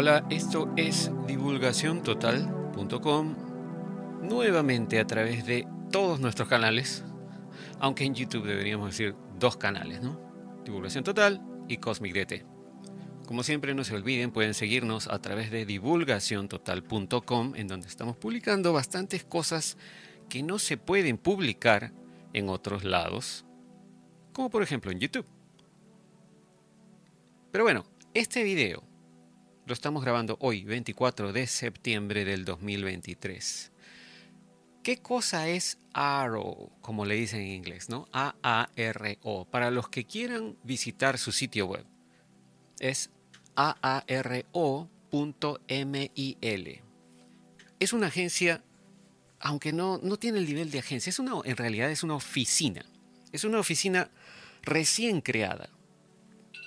Hola, 0.00 0.24
esto 0.30 0.72
es 0.76 1.10
divulgaciontotal.com, 1.26 3.34
nuevamente 4.22 5.00
a 5.00 5.06
través 5.08 5.44
de 5.44 5.66
todos 5.90 6.20
nuestros 6.20 6.46
canales, 6.46 7.02
aunque 7.80 8.04
en 8.04 8.14
YouTube 8.14 8.46
deberíamos 8.46 8.90
decir 8.90 9.16
dos 9.40 9.56
canales, 9.56 10.00
¿no? 10.00 10.20
Divulgación 10.64 11.02
Total 11.02 11.42
y 11.66 11.78
Cosmic 11.78 12.14
DT. 12.14 12.46
Como 13.26 13.42
siempre, 13.42 13.74
no 13.74 13.82
se 13.82 13.96
olviden, 13.96 14.30
pueden 14.30 14.54
seguirnos 14.54 15.08
a 15.08 15.20
través 15.20 15.50
de 15.50 15.66
divulgaciontotal.com, 15.66 17.56
en 17.56 17.66
donde 17.66 17.88
estamos 17.88 18.16
publicando 18.16 18.72
bastantes 18.72 19.24
cosas 19.24 19.76
que 20.28 20.44
no 20.44 20.60
se 20.60 20.76
pueden 20.76 21.18
publicar 21.18 21.92
en 22.34 22.50
otros 22.50 22.84
lados, 22.84 23.44
como 24.32 24.48
por 24.48 24.62
ejemplo 24.62 24.92
en 24.92 25.00
YouTube. 25.00 25.26
Pero 27.50 27.64
bueno, 27.64 27.84
este 28.14 28.44
video 28.44 28.87
lo 29.68 29.74
estamos 29.74 30.02
grabando 30.02 30.38
hoy, 30.40 30.64
24 30.64 31.34
de 31.34 31.46
septiembre 31.46 32.24
del 32.24 32.46
2023. 32.46 33.70
¿Qué 34.82 34.96
cosa 34.96 35.46
es 35.48 35.78
ARO, 35.92 36.72
como 36.80 37.04
le 37.04 37.16
dicen 37.16 37.40
en 37.42 37.48
inglés, 37.48 37.90
no? 37.90 38.08
A-A-R-O. 38.12 39.44
Para 39.44 39.70
los 39.70 39.90
que 39.90 40.06
quieran 40.06 40.56
visitar 40.62 41.18
su 41.18 41.32
sitio 41.32 41.66
web, 41.66 41.84
es 42.80 43.10
aaro.mil. 43.56 44.32
Es 47.78 47.92
una 47.92 48.06
agencia, 48.06 48.64
aunque 49.38 49.74
no, 49.74 50.00
no 50.02 50.16
tiene 50.16 50.38
el 50.38 50.46
nivel 50.46 50.70
de 50.70 50.78
agencia, 50.78 51.10
es 51.10 51.18
una, 51.18 51.32
en 51.44 51.56
realidad 51.58 51.90
es 51.90 52.02
una 52.02 52.14
oficina. 52.14 52.86
Es 53.32 53.44
una 53.44 53.60
oficina 53.60 54.10
recién 54.62 55.20
creada 55.20 55.68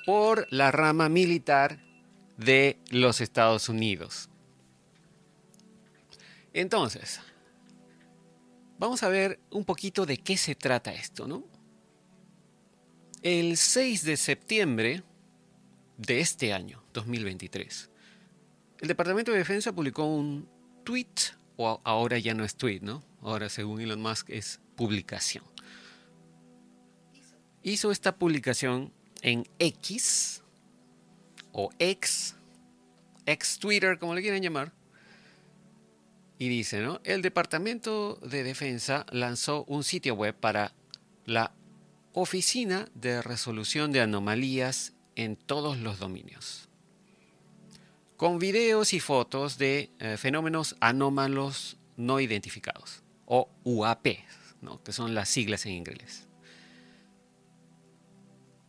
por 0.06 0.46
la 0.52 0.72
rama 0.72 1.10
militar 1.10 1.91
de 2.38 2.80
los 2.90 3.22
Estados 3.22 3.70
Unidos. 3.70 4.30
Entonces, 6.54 7.20
vamos 8.78 9.04
a 9.04 9.10
ver 9.10 9.40
un 9.52 9.64
poquito 9.64 10.06
de 10.06 10.18
qué 10.18 10.38
se 10.38 10.56
trata 10.56 10.94
esto, 10.94 11.28
¿no? 11.28 11.44
El 13.22 13.58
6 13.58 14.04
de 14.04 14.18
septiembre 14.18 15.04
de 15.98 16.20
este 16.20 16.54
año, 16.54 16.84
2023, 16.94 17.92
el 18.82 18.88
Departamento 18.88 19.32
de 19.32 19.38
Defensa 19.38 19.74
publicó 19.74 20.06
un 20.06 20.50
tweet, 20.84 21.06
o 21.56 21.80
ahora 21.84 22.18
ya 22.18 22.34
no 22.34 22.44
es 22.44 22.56
tweet, 22.56 22.80
¿no? 22.82 23.04
Ahora, 23.22 23.48
según 23.48 23.80
Elon 23.80 24.02
Musk, 24.02 24.32
es 24.32 24.60
publicación. 24.76 25.44
Hizo 27.62 27.92
esta 27.92 28.16
publicación 28.16 28.92
en 29.22 29.48
X, 29.60 30.41
o 31.52 31.70
ex, 31.80 32.36
ex 33.26 33.60
Twitter, 33.60 33.98
como 34.00 34.16
le 34.16 34.22
quieran 34.22 34.42
llamar. 34.42 34.74
Y 36.38 36.50
dice, 36.50 36.82
¿no? 36.82 37.00
El 37.04 37.22
Departamento 37.22 38.16
de 38.24 38.44
Defensa 38.44 39.06
lanzó 39.12 39.64
un 39.66 39.84
sitio 39.84 40.16
web 40.16 40.36
para 40.36 40.74
la 41.26 41.54
Oficina 42.14 42.90
de 42.96 43.22
Resolución 43.22 43.92
de 43.92 44.02
Anomalías 44.02 44.94
en 45.16 45.36
todos 45.36 45.78
los 45.78 46.00
dominios. 46.00 46.68
Con 48.18 48.40
videos 48.40 48.94
y 48.94 49.00
fotos 49.00 49.58
de 49.58 49.92
eh, 50.00 50.18
fenómenos 50.18 50.76
anómalos 50.80 51.78
no 51.96 52.20
identificados, 52.20 53.04
o 53.26 53.50
UAP, 53.64 54.08
¿no? 54.62 54.84
que 54.84 54.92
son 54.92 55.14
las 55.14 55.30
siglas 55.30 55.66
en 55.66 55.74
inglés 55.74 56.28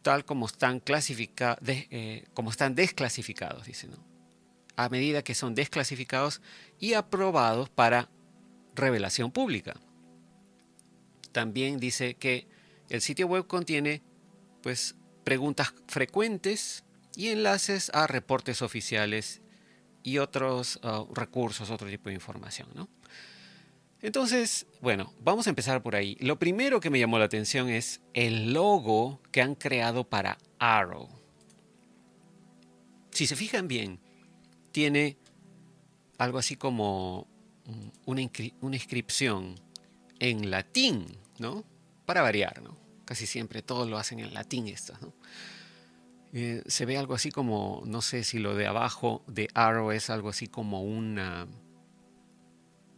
tal 0.02 0.24
como 0.24 0.46
están, 0.46 0.82
eh, 0.86 2.24
como 2.34 2.50
están 2.50 2.74
desclasificados, 2.74 3.66
dice, 3.66 3.88
¿no? 3.88 4.12
a 4.76 4.88
medida 4.88 5.22
que 5.22 5.34
son 5.34 5.54
desclasificados 5.54 6.40
y 6.78 6.94
aprobados 6.94 7.68
para 7.70 8.08
revelación 8.74 9.30
pública. 9.30 9.74
También 11.30 11.78
dice 11.78 12.14
que 12.14 12.46
el 12.88 13.00
sitio 13.00 13.26
web 13.26 13.46
contiene 13.46 14.02
pues, 14.62 14.96
preguntas 15.24 15.74
frecuentes 15.88 16.84
y 17.16 17.28
enlaces 17.28 17.90
a 17.94 18.06
reportes 18.06 18.62
oficiales 18.62 19.40
y 20.02 20.18
otros 20.18 20.80
uh, 20.82 21.12
recursos, 21.14 21.70
otro 21.70 21.88
tipo 21.88 22.08
de 22.08 22.14
información. 22.14 22.68
¿no? 22.74 22.88
Entonces, 24.02 24.66
bueno, 24.80 25.14
vamos 25.20 25.46
a 25.46 25.50
empezar 25.50 25.80
por 25.80 25.94
ahí. 25.94 26.16
Lo 26.18 26.38
primero 26.38 26.80
que 26.80 26.90
me 26.90 26.98
llamó 26.98 27.20
la 27.20 27.26
atención 27.26 27.68
es 27.68 28.00
el 28.14 28.52
logo 28.52 29.20
que 29.30 29.40
han 29.40 29.54
creado 29.54 30.02
para 30.02 30.38
Arrow. 30.58 31.08
Si 33.12 33.28
se 33.28 33.36
fijan 33.36 33.68
bien, 33.68 34.00
tiene 34.72 35.18
algo 36.18 36.38
así 36.38 36.56
como 36.56 37.28
una, 38.04 38.20
inscripción 38.20 39.54
en 40.18 40.50
latín, 40.50 41.06
¿no? 41.38 41.64
Para 42.04 42.22
variar, 42.22 42.60
¿no? 42.60 42.76
Casi 43.04 43.26
siempre 43.26 43.62
todos 43.62 43.88
lo 43.88 43.98
hacen 43.98 44.18
en 44.18 44.34
latín 44.34 44.66
esto, 44.66 44.94
¿no? 45.00 45.12
Eh, 46.32 46.62
se 46.66 46.86
ve 46.86 46.96
algo 46.96 47.14
así 47.14 47.30
como, 47.30 47.82
no 47.84 48.00
sé 48.02 48.24
si 48.24 48.38
lo 48.38 48.56
de 48.56 48.66
abajo 48.66 49.22
de 49.28 49.48
Arrow 49.54 49.92
es 49.92 50.10
algo 50.10 50.30
así 50.30 50.48
como 50.48 50.82
una 50.82 51.46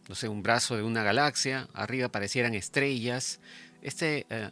no 0.07 0.15
sé, 0.15 0.29
un 0.29 0.43
brazo 0.43 0.75
de 0.75 0.83
una 0.83 1.03
galaxia, 1.03 1.67
arriba 1.73 2.07
aparecieran 2.07 2.53
estrellas. 2.53 3.39
Este 3.81 4.25
eh, 4.29 4.49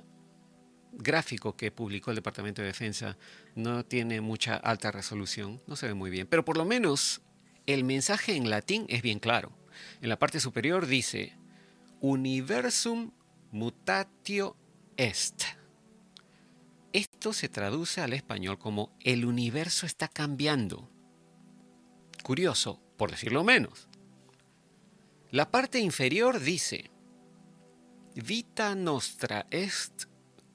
gráfico 0.94 1.56
que 1.56 1.72
publicó 1.72 2.12
el 2.12 2.16
Departamento 2.16 2.62
de 2.62 2.68
Defensa 2.68 3.18
no 3.56 3.86
tiene 3.86 4.22
mucha 4.22 4.56
alta 4.56 4.91
resolución, 4.91 5.62
no 5.68 5.75
se 5.75 5.88
ve 5.88 5.94
muy 5.94 6.09
bien, 6.09 6.28
pero 6.28 6.46
por 6.46 6.58
lo 6.58 6.66
menos 6.66 7.22
el 7.66 7.84
mensaje 7.84 8.36
en 8.36 8.50
latín 8.50 8.86
es 8.90 9.02
bien 9.02 9.19
claro. 9.19 9.52
En 10.02 10.09
la 10.09 10.19
parte 10.19 10.40
superior 10.40 10.86
dice, 10.86 11.34
Universum 12.02 13.12
mutatio 13.52 14.58
est. 14.97 15.44
Esto 16.91 17.34
se 17.34 17.50
traduce 17.50 18.02
al 18.02 18.14
español 18.14 18.59
como 18.59 18.96
el 19.00 19.25
universo 19.25 19.85
está 19.85 20.08
cambiando. 20.08 20.90
Curioso, 22.24 22.80
por 22.97 23.09
decirlo 23.09 23.44
menos. 23.44 23.88
La 25.34 25.50
parte 25.50 25.80
inferior 25.80 26.40
dice, 26.40 26.92
Vita 28.14 28.76
nostra 28.76 29.48
est 29.50 30.06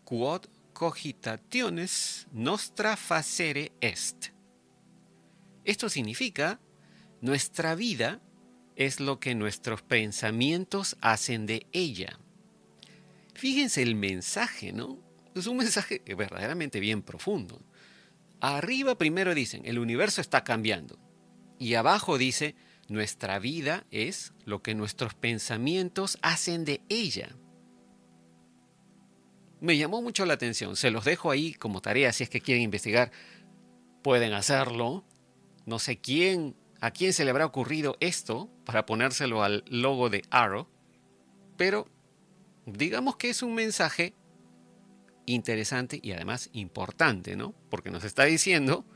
quod 0.05 0.47
cogitationes 0.72 2.28
nostra 2.31 2.94
facere 2.94 3.72
est. 3.81 4.33
Esto 5.65 5.89
significa, 5.89 6.61
nuestra 7.21 7.75
vida 7.75 8.21
es 8.77 9.00
lo 9.00 9.19
que 9.19 9.34
nuestros 9.34 9.83
pensamientos 9.83 10.97
hacen 11.00 11.47
de 11.47 11.66
ella. 11.72 12.16
Fíjense 13.34 13.83
el 13.83 13.97
mensaje, 13.97 14.72
¿no? 14.72 15.00
Es 15.34 15.49
un 15.49 15.56
mensaje 15.56 16.03
verdaderamente 16.16 16.78
bien 16.78 17.03
profundo. 17.03 17.60
Arriba 18.39 18.97
primero 18.97 19.34
dicen, 19.34 19.62
el 19.65 19.81
universo 19.81 20.21
está 20.21 20.45
cambiando. 20.45 21.00
Y 21.59 21.75
abajo 21.75 22.16
dice, 22.16 22.55
nuestra 22.88 23.38
vida 23.38 23.84
es 23.91 24.32
lo 24.44 24.62
que 24.62 24.75
nuestros 24.75 25.15
pensamientos 25.15 26.19
hacen 26.22 26.65
de 26.65 26.81
ella. 26.88 27.37
Me 29.60 29.76
llamó 29.76 30.00
mucho 30.00 30.25
la 30.25 30.34
atención. 30.34 30.76
Se 30.76 30.91
los 30.91 31.04
dejo 31.04 31.31
ahí 31.31 31.53
como 31.53 31.82
tarea 31.82 32.12
si 32.12 32.25
es 32.25 32.31
que 32.31 32.41
quieren 32.41 32.62
investigar. 32.62 33.10
Pueden 34.03 34.32
hacerlo. 34.32 35.04
No 35.66 35.78
sé 35.78 35.98
quién, 35.98 36.56
a 36.81 36.91
quién 36.93 37.12
se 37.12 37.25
le 37.25 37.31
habrá 37.31 37.44
ocurrido 37.44 37.97
esto 38.01 38.48
para 38.65 38.86
ponérselo 38.86 39.42
al 39.42 39.65
logo 39.68 40.09
de 40.09 40.22
Arrow. 40.30 40.68
Pero 41.57 41.89
digamos 42.65 43.16
que 43.16 43.30
es 43.30 43.42
un 43.42 43.54
mensaje 43.54 44.15
interesante 45.27 46.01
y 46.03 46.12
además 46.12 46.48
importante, 46.53 47.36
¿no? 47.36 47.54
Porque 47.68 47.91
nos 47.91 48.04
está 48.04 48.24
diciendo 48.24 48.86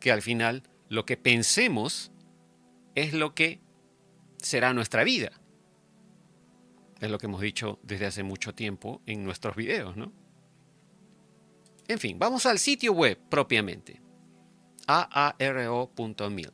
que 0.00 0.12
al 0.12 0.22
final 0.22 0.62
lo 0.88 1.04
que 1.04 1.16
pensemos 1.16 2.11
es 2.94 3.12
lo 3.12 3.34
que 3.34 3.60
será 4.38 4.72
nuestra 4.74 5.04
vida. 5.04 5.32
Es 7.00 7.10
lo 7.10 7.18
que 7.18 7.26
hemos 7.26 7.40
dicho 7.40 7.78
desde 7.82 8.06
hace 8.06 8.22
mucho 8.22 8.54
tiempo 8.54 9.02
en 9.06 9.24
nuestros 9.24 9.56
videos, 9.56 9.96
¿no? 9.96 10.12
En 11.88 11.98
fin, 11.98 12.18
vamos 12.18 12.46
al 12.46 12.58
sitio 12.58 12.92
web 12.92 13.18
propiamente. 13.28 14.00
aaro.mil. 14.86 16.52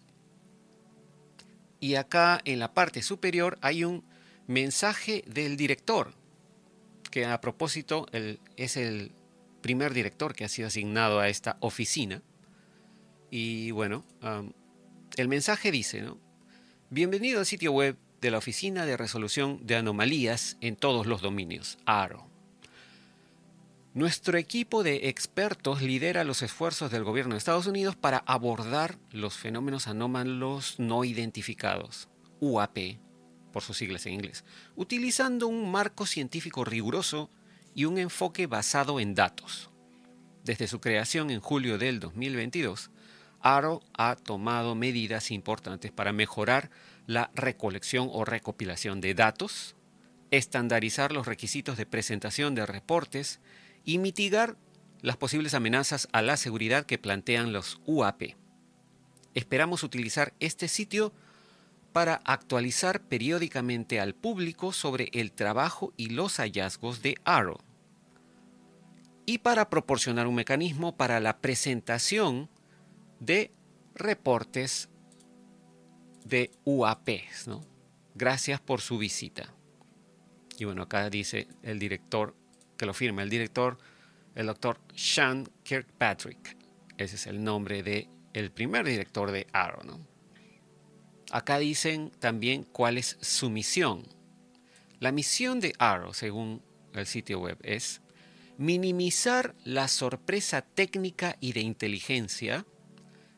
Y 1.81 1.95
acá 1.95 2.41
en 2.45 2.59
la 2.59 2.73
parte 2.75 3.03
superior 3.03 3.59
hay 3.61 3.85
un 3.85 4.05
mensaje 4.47 5.23
del 5.27 5.57
director, 5.57 6.15
que 7.11 7.27
a 7.27 7.41
propósito 7.41 8.07
es 8.57 8.77
el 8.77 9.13
primer 9.61 9.93
director 9.93 10.35
que 10.35 10.45
ha 10.45 10.49
sido 10.49 10.69
asignado 10.69 11.21
a 11.21 11.29
esta 11.29 11.57
oficina. 11.61 12.23
Y 13.31 13.71
bueno, 13.71 14.05
el 15.17 15.29
mensaje 15.29 15.71
dice, 15.71 16.01
¿no? 16.01 16.19
Bienvenido 16.91 17.41
al 17.41 17.45
sitio 17.45 17.73
web 17.73 17.99
de 18.23 18.31
la 18.31 18.39
Oficina 18.39 18.87
de 18.87 18.97
Resolución 18.97 19.61
de 19.67 19.77
Anomalías 19.77 20.57
en 20.63 20.75
todos 20.75 21.07
los 21.07 21.21
dominios, 21.21 21.77
ARO. 21.85 22.27
Nuestro 23.93 24.39
equipo 24.39 24.83
de 24.83 25.11
expertos 25.11 25.83
lidera 25.83 26.25
los 26.25 26.41
esfuerzos 26.41 26.91
del 26.91 27.05
gobierno 27.05 27.35
de 27.35 27.39
Estados 27.41 27.67
Unidos 27.67 27.95
para 27.95 28.23
abordar 28.25 28.97
los 29.13 29.37
fenómenos 29.37 29.87
anómalos 29.87 30.77
no 30.79 31.05
identificados, 31.05 32.09
UAP, 32.41 32.79
por 33.53 33.63
sus 33.63 33.77
siglas 33.77 34.07
en 34.07 34.15
inglés, 34.15 34.47
utilizando 34.75 35.47
un 35.47 35.71
marco 35.71 36.07
científico 36.07 36.65
riguroso 36.65 37.29
y 37.75 37.85
un 37.85 37.99
enfoque 37.99 38.47
basado 38.47 38.99
en 38.99 39.15
datos. 39.15 39.69
Desde 40.43 40.67
su 40.67 40.81
creación 40.81 41.31
en 41.31 41.41
julio 41.41 41.77
del 41.77 42.01
2022, 42.01 42.91
ARO 43.41 43.83
ha 43.97 44.17
tomado 44.17 44.75
medidas 44.75 45.31
importantes 45.31 45.93
para 45.93 46.13
mejorar 46.13 46.71
la 47.07 47.31
recolección 47.35 48.09
o 48.13 48.25
recopilación 48.25 49.01
de 49.01 49.15
datos, 49.15 49.77
estandarizar 50.31 51.13
los 51.13 51.27
requisitos 51.27 51.77
de 51.77 51.87
presentación 51.87 52.55
de 52.55 52.67
reportes 52.67 53.41
y 53.85 53.99
mitigar 53.99 54.57
las 55.01 55.17
posibles 55.17 55.55
amenazas 55.55 56.09
a 56.13 56.23
la 56.23 56.37
seguridad 56.37 56.85
que 56.85 56.99
plantean 56.99 57.53
los 57.53 57.81
UAP. 57.87 58.35
Esperamos 59.35 59.83
utilizar 59.83 60.35
este 60.41 60.69
sitio 60.69 61.13
para 61.93 62.21
actualizar 62.25 63.01
periódicamente 63.01 64.01
al 64.01 64.15
público 64.15 64.73
sobre 64.73 65.09
el 65.13 65.33
trabajo 65.33 65.93
y 65.97 66.11
los 66.11 66.37
hallazgos 66.37 67.03
de 67.03 67.17
ARO 67.25 67.59
y 69.29 69.37
para 69.37 69.69
proporcionar 69.69 70.27
un 70.27 70.35
mecanismo 70.35 70.97
para 70.97 71.21
la 71.21 71.37
presentación 71.37 72.49
de 73.21 73.53
reportes 73.95 74.89
de 76.25 76.51
UAPs. 76.65 77.49
¿no? 77.49 77.65
Gracias 78.15 78.61
por 78.61 78.81
su 78.81 78.99
visita. 78.99 79.55
Y 80.59 80.65
bueno, 80.65 80.83
acá 80.83 81.09
dice 81.09 81.49
el 81.63 81.79
director 81.79 82.35
que 82.77 82.87
lo 82.87 82.95
firma 82.95 83.23
el 83.23 83.31
director, 83.31 83.79
el 84.35 84.47
doctor 84.47 84.81
Sean 84.95 85.49
Kirkpatrick. 85.63 86.57
Ese 86.97 87.17
es 87.17 87.27
el 87.27 87.43
nombre 87.43 87.83
del 87.83 88.09
el 88.33 88.51
primer 88.51 88.87
director 88.87 89.31
de 89.31 89.47
Arrow. 89.53 89.99
Acá 91.31 91.59
dicen 91.59 92.11
también 92.19 92.65
cuál 92.65 92.99
es 92.99 93.19
su 93.21 93.51
misión. 93.51 94.07
La 94.99 95.13
misión 95.13 95.61
de 95.61 95.75
Arrow, 95.79 96.15
según 96.15 96.63
el 96.95 97.07
sitio 97.07 97.41
web, 97.41 97.59
es 97.63 98.01
minimizar 98.57 99.55
la 99.65 99.89
sorpresa 99.89 100.63
técnica 100.63 101.37
y 101.41 101.53
de 101.53 101.61
inteligencia, 101.61 102.67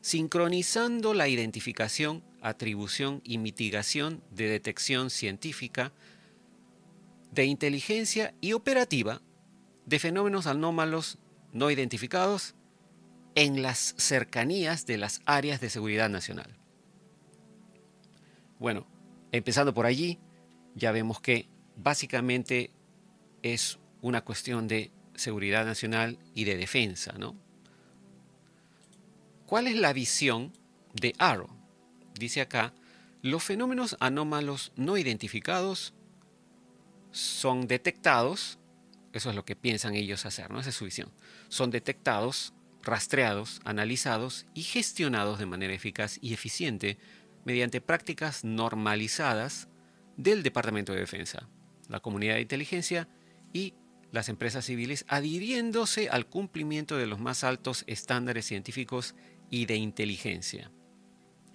sincronizando 0.01 1.13
la 1.13 1.27
identificación, 1.27 2.23
atribución 2.41 3.21
y 3.23 3.37
mitigación 3.37 4.23
de 4.31 4.49
detección 4.49 5.09
científica, 5.09 5.93
de 7.31 7.45
inteligencia 7.45 8.33
y 8.41 8.53
operativa 8.53 9.21
de 9.85 9.99
fenómenos 9.99 10.47
anómalos 10.47 11.17
no 11.53 11.71
identificados 11.71 12.55
en 13.35 13.61
las 13.61 13.95
cercanías 13.97 14.85
de 14.85 14.97
las 14.97 15.21
áreas 15.25 15.61
de 15.61 15.69
seguridad 15.69 16.09
nacional. 16.09 16.57
Bueno, 18.59 18.87
empezando 19.31 19.73
por 19.73 19.85
allí, 19.85 20.19
ya 20.75 20.91
vemos 20.91 21.21
que 21.21 21.47
básicamente 21.77 22.71
es 23.41 23.79
una 24.01 24.21
cuestión 24.21 24.67
de 24.67 24.91
seguridad 25.15 25.65
nacional 25.65 26.19
y 26.33 26.43
de 26.43 26.57
defensa, 26.57 27.13
¿no? 27.17 27.35
¿Cuál 29.51 29.67
es 29.67 29.75
la 29.75 29.91
visión 29.91 30.53
de 30.93 31.13
ARO? 31.17 31.49
Dice 32.17 32.39
acá, 32.39 32.73
los 33.21 33.43
fenómenos 33.43 33.97
anómalos 33.99 34.71
no 34.77 34.95
identificados 34.95 35.93
son 37.11 37.67
detectados 37.67 38.59
eso 39.11 39.29
es 39.29 39.35
lo 39.35 39.43
que 39.43 39.57
piensan 39.57 39.93
ellos 39.93 40.25
hacer, 40.25 40.51
¿no? 40.51 40.61
Esa 40.61 40.69
es 40.69 40.75
su 40.77 40.85
visión. 40.85 41.11
Son 41.49 41.69
detectados, 41.69 42.53
rastreados, 42.81 43.59
analizados 43.65 44.45
y 44.53 44.61
gestionados 44.63 45.37
de 45.37 45.47
manera 45.47 45.73
eficaz 45.73 46.17
y 46.21 46.33
eficiente 46.33 46.97
mediante 47.43 47.81
prácticas 47.81 48.45
normalizadas 48.45 49.67
del 50.15 50.43
Departamento 50.43 50.93
de 50.93 51.01
Defensa, 51.01 51.49
la 51.89 51.99
comunidad 51.99 52.35
de 52.35 52.41
inteligencia 52.41 53.09
y 53.51 53.73
las 54.11 54.29
empresas 54.29 54.65
civiles 54.65 55.05
adhiriéndose 55.07 56.09
al 56.09 56.25
cumplimiento 56.25 56.97
de 56.97 57.07
los 57.07 57.19
más 57.19 57.43
altos 57.43 57.83
estándares 57.87 58.45
científicos 58.45 59.15
y 59.51 59.67
de 59.67 59.75
inteligencia, 59.75 60.71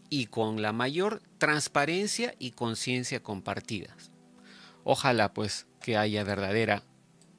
y 0.08 0.26
con 0.26 0.62
la 0.62 0.72
mayor 0.72 1.22
transparencia 1.38 2.36
y 2.38 2.52
conciencia 2.52 3.20
compartidas. 3.20 4.12
Ojalá 4.84 5.32
pues 5.34 5.66
que 5.80 5.96
haya 5.96 6.22
verdadera 6.22 6.84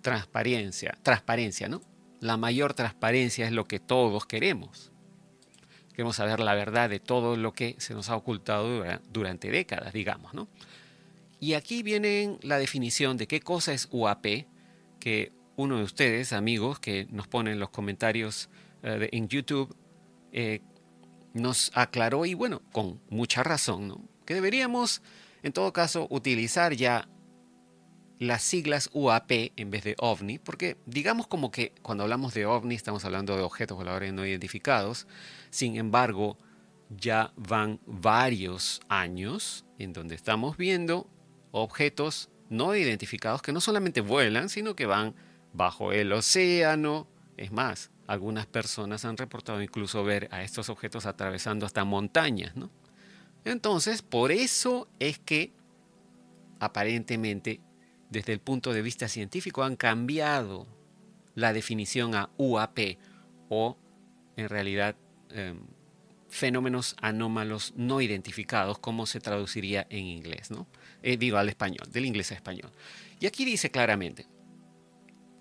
transparencia, 0.01 0.97
transparencia, 1.03 1.69
¿no? 1.69 1.81
La 2.19 2.35
mayor 2.35 2.73
transparencia 2.73 3.45
es 3.45 3.53
lo 3.53 3.65
que 3.65 3.79
todos 3.79 4.25
queremos. 4.25 4.91
Queremos 5.93 6.17
saber 6.17 6.39
la 6.39 6.55
verdad 6.55 6.89
de 6.89 6.99
todo 6.99 7.37
lo 7.37 7.53
que 7.53 7.75
se 7.77 7.93
nos 7.93 8.09
ha 8.09 8.15
ocultado 8.15 8.83
durante 9.11 9.49
décadas, 9.49 9.93
digamos, 9.93 10.33
¿no? 10.33 10.47
Y 11.39 11.53
aquí 11.53 11.83
viene 11.83 12.37
la 12.41 12.57
definición 12.57 13.17
de 13.17 13.27
qué 13.27 13.39
cosa 13.41 13.73
es 13.73 13.87
UAP, 13.91 14.25
que 14.99 15.31
uno 15.55 15.77
de 15.77 15.83
ustedes, 15.83 16.33
amigos, 16.33 16.79
que 16.79 17.07
nos 17.11 17.27
pone 17.27 17.51
en 17.51 17.59
los 17.59 17.69
comentarios 17.69 18.49
eh, 18.83 19.09
en 19.11 19.27
YouTube, 19.27 19.75
eh, 20.39 20.61
nos 21.33 21.71
aclaró 21.73 22.23
y 22.27 22.35
bueno, 22.35 22.61
con 22.71 23.01
mucha 23.09 23.41
razón, 23.41 23.87
¿no? 23.87 24.07
Que 24.23 24.35
deberíamos, 24.35 25.01
en 25.41 25.51
todo 25.51 25.73
caso, 25.73 26.05
utilizar 26.11 26.75
ya 26.75 27.09
las 28.19 28.43
siglas 28.43 28.91
UAP 28.93 29.31
en 29.55 29.71
vez 29.71 29.83
de 29.83 29.95
OVNI, 29.97 30.37
porque 30.37 30.77
digamos 30.85 31.25
como 31.25 31.49
que 31.49 31.73
cuando 31.81 32.03
hablamos 32.03 32.35
de 32.35 32.45
OVNI 32.45 32.75
estamos 32.75 33.03
hablando 33.03 33.35
de 33.35 33.41
objetos 33.41 33.77
voladores 33.77 34.13
no 34.13 34.27
identificados, 34.27 35.07
sin 35.49 35.75
embargo 35.75 36.37
ya 36.91 37.33
van 37.35 37.79
varios 37.87 38.81
años 38.89 39.65
en 39.79 39.91
donde 39.91 40.13
estamos 40.13 40.55
viendo 40.55 41.09
objetos 41.49 42.29
no 42.47 42.75
identificados 42.75 43.41
que 43.41 43.53
no 43.53 43.59
solamente 43.59 44.01
vuelan, 44.01 44.49
sino 44.49 44.75
que 44.75 44.85
van 44.85 45.15
bajo 45.51 45.93
el 45.93 46.13
océano. 46.13 47.07
Es 47.37 47.51
más, 47.51 47.89
algunas 48.07 48.45
personas 48.45 49.05
han 49.05 49.17
reportado 49.17 49.61
incluso 49.61 50.03
ver 50.03 50.29
a 50.31 50.41
estos 50.43 50.69
objetos 50.69 51.05
atravesando 51.05 51.65
hasta 51.65 51.83
montañas, 51.83 52.55
¿no? 52.55 52.71
Entonces, 53.43 54.01
por 54.01 54.31
eso 54.31 54.87
es 54.99 55.19
que 55.19 55.51
aparentemente 56.59 57.61
desde 58.09 58.33
el 58.33 58.39
punto 58.39 58.73
de 58.73 58.81
vista 58.81 59.07
científico 59.07 59.63
han 59.63 59.75
cambiado 59.75 60.67
la 61.35 61.53
definición 61.53 62.15
a 62.15 62.29
UAP 62.37 62.97
o 63.49 63.77
en 64.37 64.49
realidad 64.49 64.95
em, 65.29 65.59
fenómenos 66.29 66.95
anómalos 67.01 67.73
no 67.75 68.01
identificados, 68.01 68.79
como 68.79 69.05
se 69.05 69.19
traduciría 69.19 69.85
en 69.89 70.05
inglés, 70.05 70.51
¿no? 70.51 70.67
Eh, 71.03 71.17
digo 71.17 71.37
al 71.37 71.49
español, 71.49 71.87
del 71.91 72.05
inglés 72.05 72.31
a 72.31 72.35
español. 72.35 72.71
Y 73.19 73.27
aquí 73.27 73.45
dice 73.45 73.69
claramente, 73.69 74.25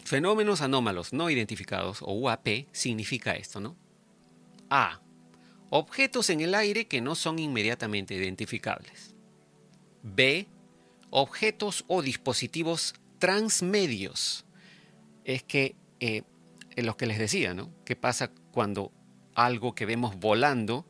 fenómenos 0.07 0.61
anómalos 0.61 1.13
no 1.13 1.29
identificados 1.31 2.01
o 2.01 2.13
UAP 2.13 2.69
significa 2.73 3.33
esto, 3.33 3.61
¿no? 3.61 3.77
A. 4.71 5.01
Objetos 5.71 6.31
en 6.31 6.41
el 6.41 6.55
aire 6.55 6.87
que 6.87 7.01
no 7.01 7.15
son 7.15 7.39
inmediatamente 7.39 8.15
identificables. 8.15 9.15
B 10.03 10.47
objetos 11.11 11.85
o 11.89 12.03
dispositivos 12.03 12.95
transmedios. 13.19 14.45
Es 15.25 15.43
que 15.43 15.77
eh, 16.01 16.23
en 16.77 16.87
lo 16.87 16.97
que 16.97 17.07
les 17.07 17.19
decía, 17.19 17.55
¿no? 17.55 17.71
¿Qué 17.85 17.97
pasa 17.97 18.31
cuando 18.53 18.93
algo 19.35 19.75
que 19.75 19.87
vemos 19.87 20.17
volando 20.19 20.87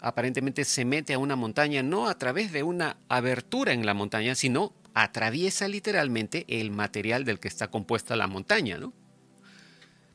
aparentemente 0.00 0.64
se 0.64 0.84
mete 0.84 1.14
a 1.14 1.18
una 1.18 1.36
montaña 1.36 1.82
no 1.82 2.08
a 2.08 2.18
través 2.18 2.50
de 2.50 2.64
una 2.64 2.96
abertura 3.08 3.72
en 3.72 3.86
la 3.86 3.94
montaña, 3.94 4.34
sino 4.34 4.74
atraviesa 4.94 5.68
literalmente 5.68 6.44
el 6.48 6.70
material 6.70 7.24
del 7.24 7.40
que 7.40 7.48
está 7.48 7.68
compuesta 7.68 8.16
la 8.16 8.26
montaña, 8.26 8.78
¿no? 8.78 8.92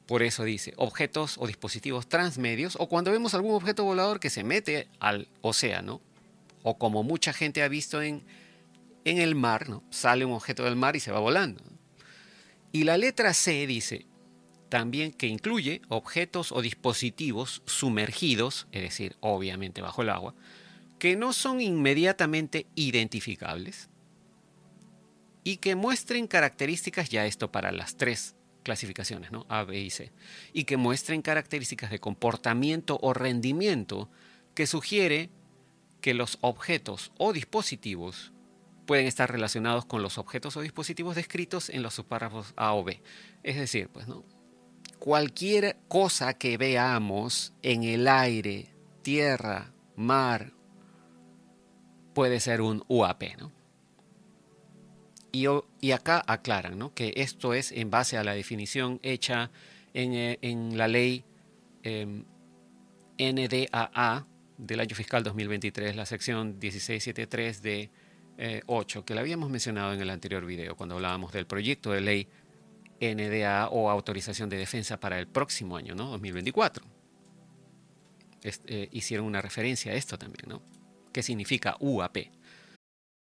Por 0.06 0.24
eso 0.24 0.44
dice 0.44 0.74
objetos 0.78 1.38
o 1.38 1.48
dispositivos 1.48 2.08
transmedios 2.08 2.78
o 2.80 2.88
cuando 2.88 3.12
vemos 3.12 3.34
algún 3.34 3.56
objeto 3.56 3.84
volador 3.84 4.20
que 4.20 4.30
se 4.30 4.44
mete 4.44 4.88
al 5.00 5.28
océano 5.42 6.02
o 6.64 6.78
como 6.78 7.04
mucha 7.04 7.34
gente 7.34 7.62
ha 7.62 7.68
visto 7.68 8.02
en 8.02 8.24
en 9.08 9.20
el 9.20 9.36
mar, 9.36 9.70
¿no? 9.70 9.84
sale 9.90 10.26
un 10.26 10.34
objeto 10.34 10.66
del 10.66 10.76
mar 10.76 10.98
y 10.98 11.00
se 11.00 11.12
va 11.12 11.20
volando. 11.20 11.64
Y 12.74 12.84
la 12.84 12.98
letra 12.98 13.34
C 13.34 13.66
dice 13.66 14.06
también 14.68 15.14
que 15.14 15.28
incluye 15.28 15.82
objetos 15.88 16.52
o 16.52 16.62
dispositivos 16.62 17.62
sumergidos, 17.66 18.68
es 18.74 18.82
decir, 18.82 19.16
obviamente 19.22 19.82
bajo 19.82 20.02
el 20.02 20.10
agua, 20.10 20.36
que 21.00 21.16
no 21.16 21.32
son 21.32 21.62
inmediatamente 21.62 22.68
identificables 22.76 23.90
y 25.48 25.58
que 25.60 25.75
muestren 25.75 26.27
características, 26.27 27.08
ya 27.08 27.25
esto 27.25 27.54
para 27.54 27.72
las 27.72 27.96
tres 27.96 28.36
clasificaciones, 28.63 29.32
¿no? 29.32 29.46
A, 29.48 29.63
B 29.63 29.80
y 29.80 29.89
C, 29.89 30.12
y 30.51 30.66
que 30.66 30.75
muestren 30.75 31.22
características 31.22 31.89
de 31.89 32.00
comportamiento 32.00 33.00
o 33.01 33.13
rendimiento 33.13 34.10
que 34.54 34.68
sugiere 34.68 35.30
que 36.01 36.13
los 36.13 36.38
objetos 36.42 37.13
o 37.18 37.32
dispositivos 37.32 38.34
pueden 38.86 39.08
estar 39.08 39.32
relacionados 39.32 39.86
con 39.86 40.01
los 40.01 40.18
objetos 40.18 40.58
o 40.58 40.62
dispositivos 40.62 41.16
descritos 41.16 41.70
en 41.70 41.82
los 41.82 41.94
subpárrafos 41.94 42.54
A 42.58 42.74
o 42.74 42.84
B. 42.84 43.01
Es 43.44 43.56
decir, 43.56 43.88
pues, 43.88 44.06
¿no? 44.06 44.25
Cualquier 45.00 45.77
cosa 45.88 46.34
que 46.34 46.58
veamos 46.58 47.54
en 47.62 47.86
el 47.86 48.10
aire, 48.10 48.75
tierra, 49.01 49.72
mar, 49.96 50.51
puede 52.13 52.42
ser 52.42 52.60
un 52.60 52.84
UAP, 52.89 53.24
¿no? 53.39 53.57
Y, 55.32 55.92
acá 55.92 56.24
aclaran 56.26 56.90
que 56.92 57.14
esto 57.18 57.54
es 57.54 57.72
en 57.72 57.90
base 57.90 58.18
a 58.18 58.24
la 58.24 58.34
definición 58.34 59.00
hecha 59.04 59.52
en, 59.94 60.14
eh, 60.14 60.38
la 60.76 60.88
ley 60.88 61.24
em, 61.84 62.26
NDAA 63.20 64.28
del 64.58 64.80
año 64.80 64.96
fiscal 64.96 65.24
2023, 65.24 65.96
la 65.96 66.06
sección 66.06 66.58
1673 66.60 67.62
de 67.62 67.92
8, 68.66 69.00
eh, 69.00 69.04
que 69.06 69.16
la 69.16 69.22
habíamos 69.22 69.50
mencionado 69.50 69.94
en 69.94 70.02
el 70.02 70.10
anterior 70.10 70.46
video 70.46 70.76
cuando 70.76 70.96
hablábamos 70.96 71.32
del 71.32 71.46
proyecto 71.46 71.92
de 71.92 72.02
ley 72.02 72.28
NDAA 73.00 73.70
o 73.70 73.90
autorización 73.90 74.50
de 74.50 74.58
defensa 74.58 75.00
para 75.00 75.20
el 75.20 75.28
próximo 75.28 75.78
año, 75.78 75.94
¿no? 75.96 76.10
2024. 76.10 76.86
Eh, 78.44 78.90
hicieron 78.92 79.26
una 79.26 79.42
referencia 79.42 79.92
a 79.92 79.96
esto 79.96 80.18
también, 80.18 80.46
¿no? 80.48 80.62
¿Qué 81.12 81.24
significa 81.24 81.76
UAP? 81.80 82.18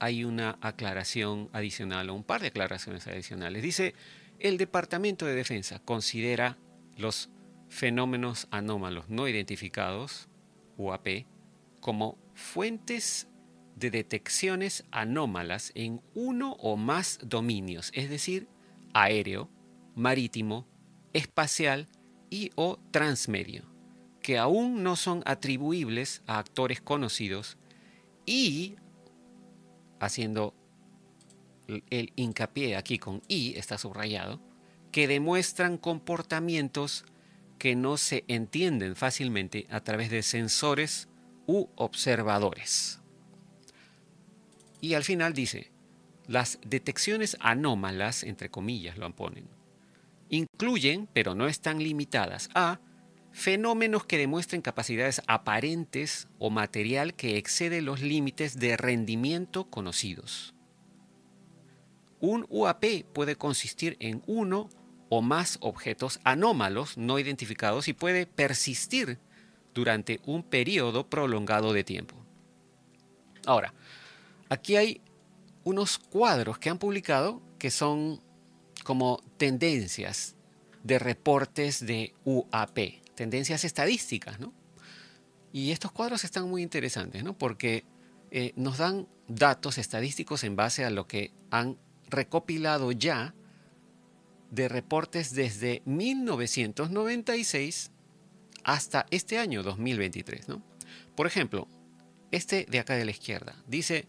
Hay 0.00 0.24
una 0.24 0.58
aclaración 0.60 1.48
adicional 1.52 2.10
o 2.10 2.14
un 2.14 2.24
par 2.24 2.40
de 2.40 2.48
aclaraciones 2.48 3.06
adicionales. 3.06 3.62
Dice, 3.62 3.94
el 4.38 4.58
Departamento 4.58 5.26
de 5.26 5.34
Defensa 5.34 5.80
considera 5.84 6.56
los 6.96 7.30
fenómenos 7.68 8.48
anómalos 8.50 9.08
no 9.08 9.28
identificados, 9.28 10.28
UAP, 10.76 11.26
como 11.80 12.18
fuentes 12.34 13.28
de 13.76 13.90
detecciones 13.90 14.84
anómalas 14.90 15.72
en 15.74 16.00
uno 16.14 16.52
o 16.54 16.76
más 16.76 17.18
dominios, 17.22 17.90
es 17.94 18.10
decir, 18.10 18.48
aéreo, 18.94 19.50
marítimo, 19.94 20.66
espacial 21.12 21.88
y 22.30 22.50
o 22.56 22.78
transmedio 22.90 23.78
que 24.28 24.36
aún 24.36 24.82
no 24.82 24.94
son 24.94 25.22
atribuibles 25.24 26.22
a 26.26 26.38
actores 26.38 26.82
conocidos 26.82 27.56
y, 28.26 28.76
haciendo 30.00 30.54
el 31.90 32.12
hincapié 32.16 32.76
aquí 32.76 32.98
con 32.98 33.22
y, 33.28 33.56
está 33.58 33.78
subrayado, 33.78 34.40
que 34.90 35.06
demuestran 35.06 35.76
comportamientos 35.76 37.04
que 37.58 37.76
no 37.76 37.96
se 37.96 38.24
entienden 38.28 38.96
fácilmente 38.96 39.66
a 39.70 39.80
través 39.80 40.10
de 40.10 40.22
sensores 40.22 41.08
u 41.46 41.66
observadores. 41.74 43.00
Y 44.80 44.94
al 44.94 45.04
final 45.04 45.32
dice, 45.32 45.70
las 46.26 46.58
detecciones 46.64 47.36
anómalas, 47.40 48.22
entre 48.22 48.50
comillas 48.50 48.96
lo 48.96 49.14
ponen, 49.14 49.48
incluyen, 50.28 51.08
pero 51.12 51.34
no 51.34 51.48
están 51.48 51.82
limitadas 51.82 52.48
a, 52.54 52.80
fenómenos 53.32 54.04
que 54.04 54.18
demuestren 54.18 54.62
capacidades 54.62 55.22
aparentes 55.26 56.28
o 56.38 56.50
material 56.50 57.14
que 57.14 57.36
excede 57.36 57.82
los 57.82 58.00
límites 58.00 58.58
de 58.58 58.76
rendimiento 58.76 59.70
conocidos. 59.70 60.54
Un 62.20 62.46
UAP 62.48 63.04
puede 63.12 63.36
consistir 63.36 63.96
en 64.00 64.22
uno 64.26 64.68
o 65.08 65.22
más 65.22 65.58
objetos 65.60 66.20
anómalos 66.24 66.98
no 66.98 67.18
identificados 67.18 67.88
y 67.88 67.92
puede 67.92 68.26
persistir 68.26 69.18
durante 69.72 70.20
un 70.26 70.42
periodo 70.42 71.08
prolongado 71.08 71.72
de 71.72 71.84
tiempo. 71.84 72.16
Ahora, 73.46 73.72
aquí 74.48 74.76
hay 74.76 75.00
unos 75.62 75.98
cuadros 75.98 76.58
que 76.58 76.70
han 76.70 76.78
publicado 76.78 77.40
que 77.58 77.70
son 77.70 78.20
como 78.84 79.22
tendencias 79.36 80.34
de 80.82 80.98
reportes 80.98 81.86
de 81.86 82.14
UAP 82.24 83.07
tendencias 83.18 83.64
estadísticas, 83.64 84.38
¿no? 84.38 84.52
Y 85.52 85.72
estos 85.72 85.90
cuadros 85.90 86.22
están 86.22 86.48
muy 86.48 86.62
interesantes, 86.62 87.24
¿no? 87.24 87.36
Porque 87.36 87.84
eh, 88.30 88.52
nos 88.54 88.78
dan 88.78 89.08
datos 89.26 89.76
estadísticos 89.76 90.44
en 90.44 90.54
base 90.54 90.84
a 90.84 90.90
lo 90.90 91.08
que 91.08 91.32
han 91.50 91.78
recopilado 92.08 92.92
ya 92.92 93.34
de 94.52 94.68
reportes 94.68 95.34
desde 95.34 95.82
1996 95.84 97.90
hasta 98.62 99.06
este 99.10 99.38
año 99.38 99.64
2023, 99.64 100.48
¿no? 100.48 100.62
Por 101.16 101.26
ejemplo, 101.26 101.66
este 102.30 102.66
de 102.70 102.78
acá 102.78 102.94
de 102.94 103.04
la 103.04 103.10
izquierda 103.10 103.56
dice 103.66 104.06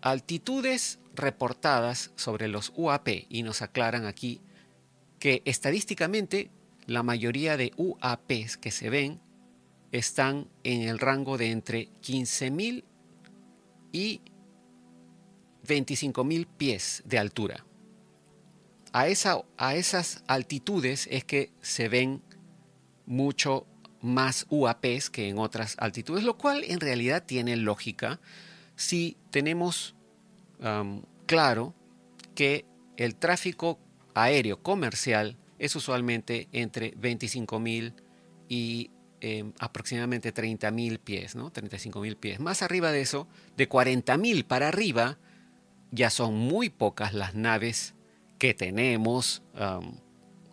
altitudes 0.00 1.00
reportadas 1.14 2.12
sobre 2.16 2.48
los 2.48 2.72
UAP 2.76 3.08
y 3.28 3.42
nos 3.42 3.60
aclaran 3.60 4.06
aquí 4.06 4.40
que 5.18 5.42
estadísticamente 5.44 6.50
la 6.86 7.02
mayoría 7.02 7.56
de 7.56 7.72
UAPs 7.76 8.56
que 8.56 8.70
se 8.70 8.90
ven 8.90 9.20
están 9.92 10.48
en 10.62 10.82
el 10.82 10.98
rango 10.98 11.38
de 11.38 11.50
entre 11.50 11.88
15.000 12.02 12.84
y 13.92 14.20
25.000 15.66 16.46
pies 16.46 17.02
de 17.04 17.18
altura. 17.18 17.64
A, 18.92 19.08
esa, 19.08 19.42
a 19.56 19.74
esas 19.74 20.22
altitudes 20.26 21.08
es 21.10 21.24
que 21.24 21.52
se 21.60 21.88
ven 21.88 22.22
mucho 23.04 23.66
más 24.00 24.46
UAPs 24.50 25.10
que 25.10 25.28
en 25.28 25.38
otras 25.38 25.76
altitudes, 25.78 26.24
lo 26.24 26.36
cual 26.36 26.64
en 26.64 26.80
realidad 26.80 27.24
tiene 27.24 27.56
lógica 27.56 28.20
si 28.76 29.16
tenemos 29.30 29.94
claro 31.26 31.74
que 32.34 32.64
el 32.96 33.14
tráfico 33.16 33.78
aéreo 34.14 34.62
comercial 34.62 35.36
es 35.58 35.76
usualmente 35.76 36.48
entre 36.52 36.94
25.000 36.94 37.94
y 38.48 38.90
em, 39.20 39.52
aproximadamente 39.58 40.32
30.000 40.32 40.98
pies, 40.98 41.36
¿no? 41.36 41.52
35.000 41.52 42.16
pies. 42.16 42.40
Más 42.40 42.62
arriba 42.62 42.92
de 42.92 43.00
eso, 43.00 43.26
de 43.56 43.68
40.000 43.68 44.44
para 44.44 44.68
arriba, 44.68 45.18
ya 45.90 46.10
son 46.10 46.34
muy 46.34 46.68
pocas 46.68 47.14
las 47.14 47.34
naves 47.34 47.94
que 48.38 48.54
tenemos 48.54 49.42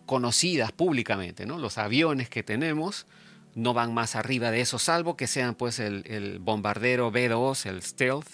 conocidas 0.06 0.72
públicamente, 0.72 1.44
¿no? 1.44 1.58
Los 1.58 1.76
aviones 1.76 2.30
que 2.30 2.42
tenemos 2.42 3.06
no 3.54 3.74
van 3.74 3.94
más 3.94 4.16
arriba 4.16 4.50
de 4.50 4.60
eso, 4.60 4.78
salvo 4.78 5.16
que 5.16 5.26
sean 5.26 5.54
pues 5.54 5.78
el, 5.78 6.04
el 6.06 6.38
bombardero 6.38 7.10
B-2, 7.10 7.66
el 7.66 7.82
Stealth, 7.82 8.28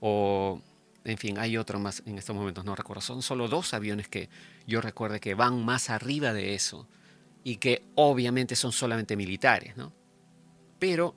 o 0.00 0.60
en 1.04 1.18
fin, 1.18 1.38
hay 1.38 1.56
otro 1.56 1.78
más 1.78 2.02
en 2.06 2.18
estos 2.18 2.34
momentos, 2.34 2.64
no 2.64 2.74
recuerdo. 2.74 3.02
Son 3.02 3.22
solo 3.22 3.48
dos 3.48 3.74
aviones 3.74 4.08
que 4.08 4.28
yo 4.66 4.80
recuerdo 4.80 5.20
que 5.20 5.34
van 5.34 5.64
más 5.64 5.90
arriba 5.90 6.32
de 6.32 6.54
eso 6.54 6.88
y 7.44 7.56
que 7.56 7.84
obviamente 7.94 8.56
son 8.56 8.72
solamente 8.72 9.16
militares, 9.16 9.76
¿no? 9.76 9.92
Pero 10.78 11.14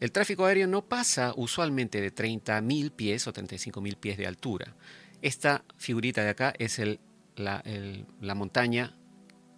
el 0.00 0.12
tráfico 0.12 0.46
aéreo 0.46 0.66
no 0.66 0.82
pasa 0.86 1.34
usualmente 1.36 2.00
de 2.00 2.14
30.000 2.14 2.92
pies 2.92 3.26
o 3.26 3.32
35.000 3.32 3.96
pies 3.96 4.16
de 4.16 4.26
altura. 4.26 4.74
Esta 5.20 5.64
figurita 5.76 6.22
de 6.22 6.30
acá 6.30 6.54
es 6.58 6.78
el, 6.78 7.00
la, 7.36 7.62
la, 8.20 8.34
montaña 8.34 8.96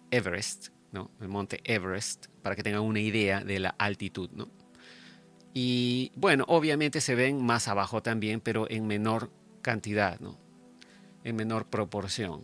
Everest, 0.09 0.69
¿no? 0.91 1.11
el 1.21 1.27
monte 1.27 1.61
Everest, 1.63 2.27
para 2.41 2.55
que 2.55 2.63
tengan 2.63 2.81
una 2.81 2.99
idea 2.99 3.41
de 3.43 3.59
la 3.59 3.69
altitud. 3.69 4.31
¿no? 4.31 4.49
Y 5.53 6.11
bueno, 6.15 6.45
obviamente 6.47 7.01
se 7.01 7.15
ven 7.15 7.45
más 7.45 7.67
abajo 7.67 8.01
también, 8.01 8.41
pero 8.41 8.69
en 8.69 8.87
menor 8.87 9.31
cantidad, 9.61 10.19
¿no? 10.19 10.37
en 11.23 11.35
menor 11.35 11.67
proporción. 11.67 12.43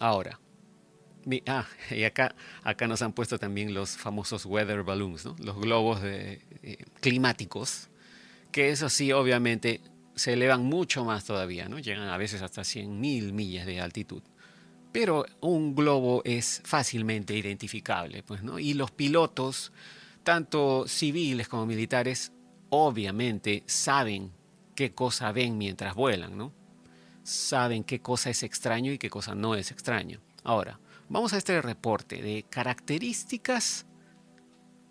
Ahora, 0.00 0.40
ah, 1.46 1.66
y 1.90 2.04
acá, 2.04 2.34
acá 2.62 2.86
nos 2.86 3.02
han 3.02 3.12
puesto 3.12 3.38
también 3.38 3.74
los 3.74 3.90
famosos 3.96 4.46
weather 4.46 4.82
balloons, 4.82 5.24
los 5.38 5.56
globos 5.58 6.00
eh, 6.02 6.40
climáticos, 7.00 7.88
que 8.52 8.70
eso 8.70 8.88
sí, 8.88 9.12
obviamente, 9.12 9.80
se 10.14 10.32
elevan 10.32 10.64
mucho 10.64 11.04
más 11.04 11.24
todavía, 11.24 11.68
¿no? 11.68 11.78
llegan 11.78 12.08
a 12.08 12.16
veces 12.16 12.42
hasta 12.42 12.62
100.000 12.62 13.32
millas 13.32 13.66
de 13.66 13.80
altitud. 13.80 14.22
Pero 14.92 15.26
un 15.42 15.74
globo 15.74 16.22
es 16.24 16.62
fácilmente 16.64 17.36
identificable, 17.36 18.22
pues, 18.22 18.42
¿no? 18.42 18.58
Y 18.58 18.72
los 18.72 18.90
pilotos, 18.90 19.72
tanto 20.22 20.86
civiles 20.88 21.48
como 21.48 21.66
militares, 21.66 22.32
obviamente 22.70 23.62
saben 23.66 24.32
qué 24.76 24.94
cosa 24.94 25.32
ven 25.32 25.58
mientras 25.58 25.96
vuelan, 25.96 26.38
¿no? 26.38 26.52
Saben 27.24 27.82
qué 27.82 28.00
cosa 28.00 28.30
es 28.30 28.44
extraño 28.44 28.92
y 28.92 28.98
qué 28.98 29.10
cosa 29.10 29.34
no 29.34 29.56
es 29.56 29.72
extraño. 29.72 30.20
Ahora, 30.44 30.78
vamos 31.08 31.32
a 31.32 31.38
este 31.38 31.60
reporte 31.60 32.22
de 32.22 32.44
características 32.48 33.86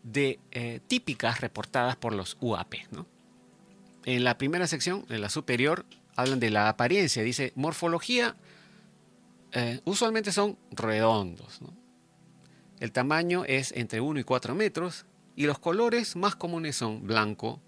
de, 0.04 0.39
eh, 0.51 0.82
típicas 0.88 1.39
reportadas 1.39 1.96
por 1.96 2.13
los 2.13 2.38
UAP. 2.42 2.74
En 4.04 4.24
la 4.24 4.38
primera 4.38 4.68
sección, 4.68 5.06
en 5.10 5.22
la 5.22 5.30
superior, 5.30 5.86
hablan 6.18 6.42
de 6.42 6.50
la 6.50 6.68
apariencia. 6.68 7.24
Dice, 7.24 7.54
morfología 7.56 8.36
eh, 9.51 9.80
usualmente 9.86 10.34
son 10.34 10.58
redondos. 10.72 11.60
El 12.82 12.92
tamaño 12.92 13.46
es 13.46 13.72
entre 13.72 14.01
1 14.01 14.20
y 14.20 14.24
4 14.24 14.54
metros 14.54 15.06
y 15.36 15.46
los 15.46 15.60
colores 15.60 16.18
más 16.18 16.36
comunes 16.36 16.75
son 16.75 17.08
blanco, 17.08 17.62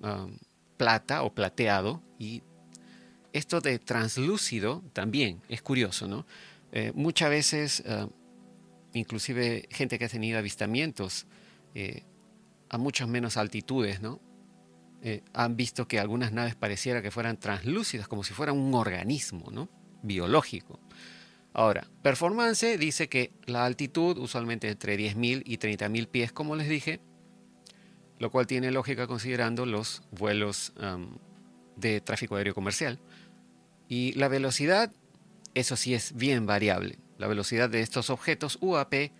um, 0.00 0.38
plata 0.78 1.22
o 1.22 1.34
plateado 1.34 2.02
y 2.18 2.42
esto 3.34 3.60
de 3.60 3.78
translúcido 3.78 4.82
también 4.94 5.42
es 5.50 5.60
curioso, 5.60 6.08
¿no? 6.08 6.26
Eh, 6.72 6.92
muchas 6.94 7.30
veces, 7.30 7.82
uh, 7.86 8.10
inclusive 8.94 9.68
gente 9.70 9.98
que 9.98 10.06
ha 10.06 10.08
tenido 10.08 10.38
avistamientos 10.38 11.26
eh, 11.74 12.04
a 12.70 12.78
muchas 12.78 13.08
menos 13.08 13.36
altitudes, 13.36 14.00
¿no? 14.00 14.20
han 15.32 15.56
visto 15.56 15.86
que 15.86 16.00
algunas 16.00 16.32
naves 16.32 16.56
pareciera 16.56 17.00
que 17.00 17.12
fueran 17.12 17.38
translúcidas, 17.38 18.08
como 18.08 18.24
si 18.24 18.34
fueran 18.34 18.58
un 18.58 18.74
organismo, 18.74 19.48
¿no? 19.52 19.68
Biológico. 20.02 20.80
Ahora, 21.52 21.86
performance 22.02 22.76
dice 22.78 23.08
que 23.08 23.32
la 23.46 23.64
altitud 23.64 24.18
usualmente 24.18 24.68
entre 24.68 24.98
10.000 24.98 25.42
y 25.46 25.58
30.000 25.58 26.08
pies, 26.08 26.32
como 26.32 26.56
les 26.56 26.68
dije, 26.68 27.00
lo 28.18 28.30
cual 28.30 28.46
tiene 28.46 28.70
lógica 28.70 29.06
considerando 29.06 29.66
los 29.66 30.02
vuelos 30.10 30.72
de 31.76 32.00
tráfico 32.00 32.36
aéreo 32.36 32.54
comercial. 32.54 32.98
Y 33.88 34.12
la 34.12 34.28
velocidad, 34.28 34.92
eso 35.54 35.76
sí 35.76 35.94
es 35.94 36.14
bien 36.14 36.46
variable. 36.46 36.98
La 37.16 37.26
velocidad 37.26 37.70
de 37.70 37.80
estos 37.80 38.10
objetos 38.10 38.58
UAP 38.60 39.10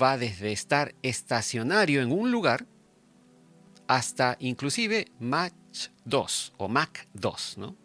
va 0.00 0.18
desde 0.18 0.52
estar 0.52 0.94
estacionario 1.02 2.02
en 2.02 2.12
un 2.12 2.30
lugar 2.30 2.66
hasta 3.86 4.36
inclusive 4.40 5.06
Mach 5.18 5.52
2 6.04 6.54
o 6.58 6.68
Mach 6.68 7.06
2, 7.14 7.58
¿no? 7.58 7.76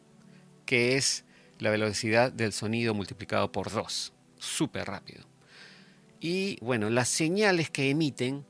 que 0.65 0.95
es 0.97 1.25
la 1.59 1.69
velocidad 1.69 2.31
del 2.31 2.51
sonido 2.51 2.93
multiplicado 2.93 3.51
por 3.51 3.71
2. 3.71 4.13
Súper 4.37 4.85
rápido. 4.85 5.23
Y 6.19 6.57
bueno, 6.61 6.89
las 6.89 7.09
señales 7.09 7.69
que 7.69 7.89
emiten 7.89 8.45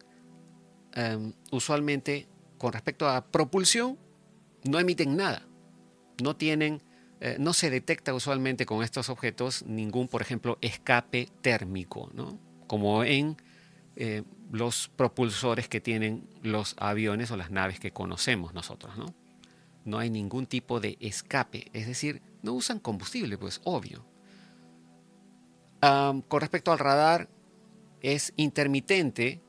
em, 0.93 1.33
usualmente 1.51 2.27
con 2.57 2.73
respecto 2.73 3.07
a 3.07 3.25
propulsión 3.25 3.97
no 4.63 4.79
emiten 4.79 5.15
nada. 5.15 5.47
No 6.21 6.35
tienen, 6.35 6.81
eh, 7.19 7.37
no 7.39 7.53
se 7.53 7.69
detecta 7.69 8.13
usualmente 8.13 8.65
con 8.65 8.83
estos 8.83 9.09
objetos 9.09 9.63
ningún, 9.65 10.07
por 10.07 10.21
ejemplo, 10.21 10.57
escape 10.61 11.29
térmico, 11.41 12.09
¿no? 12.13 12.39
como 12.67 13.03
en 13.03 13.37
eh, 13.95 14.23
los 14.51 14.89
propulsores 14.95 15.67
que 15.67 15.81
tienen 15.81 16.27
los 16.41 16.75
aviones 16.77 17.31
o 17.31 17.37
las 17.37 17.51
naves 17.51 17.79
que 17.79 17.91
conocemos 17.91 18.53
nosotros. 18.53 18.97
¿no? 18.97 19.13
no 19.85 19.99
hay 19.99 20.09
ningún 20.09 20.45
tipo 20.45 20.79
de 20.79 20.97
escape, 20.99 21.69
es 21.73 21.87
decir, 21.87 22.21
no 22.41 22.53
usan 22.53 22.79
combustible, 22.79 23.37
pues 23.37 23.61
obvio. 23.63 24.05
con 25.81 26.41
respecto 26.41 26.71
al 26.71 26.79
radar, 26.79 27.29
es 28.01 28.33
intermitente, 28.35 29.41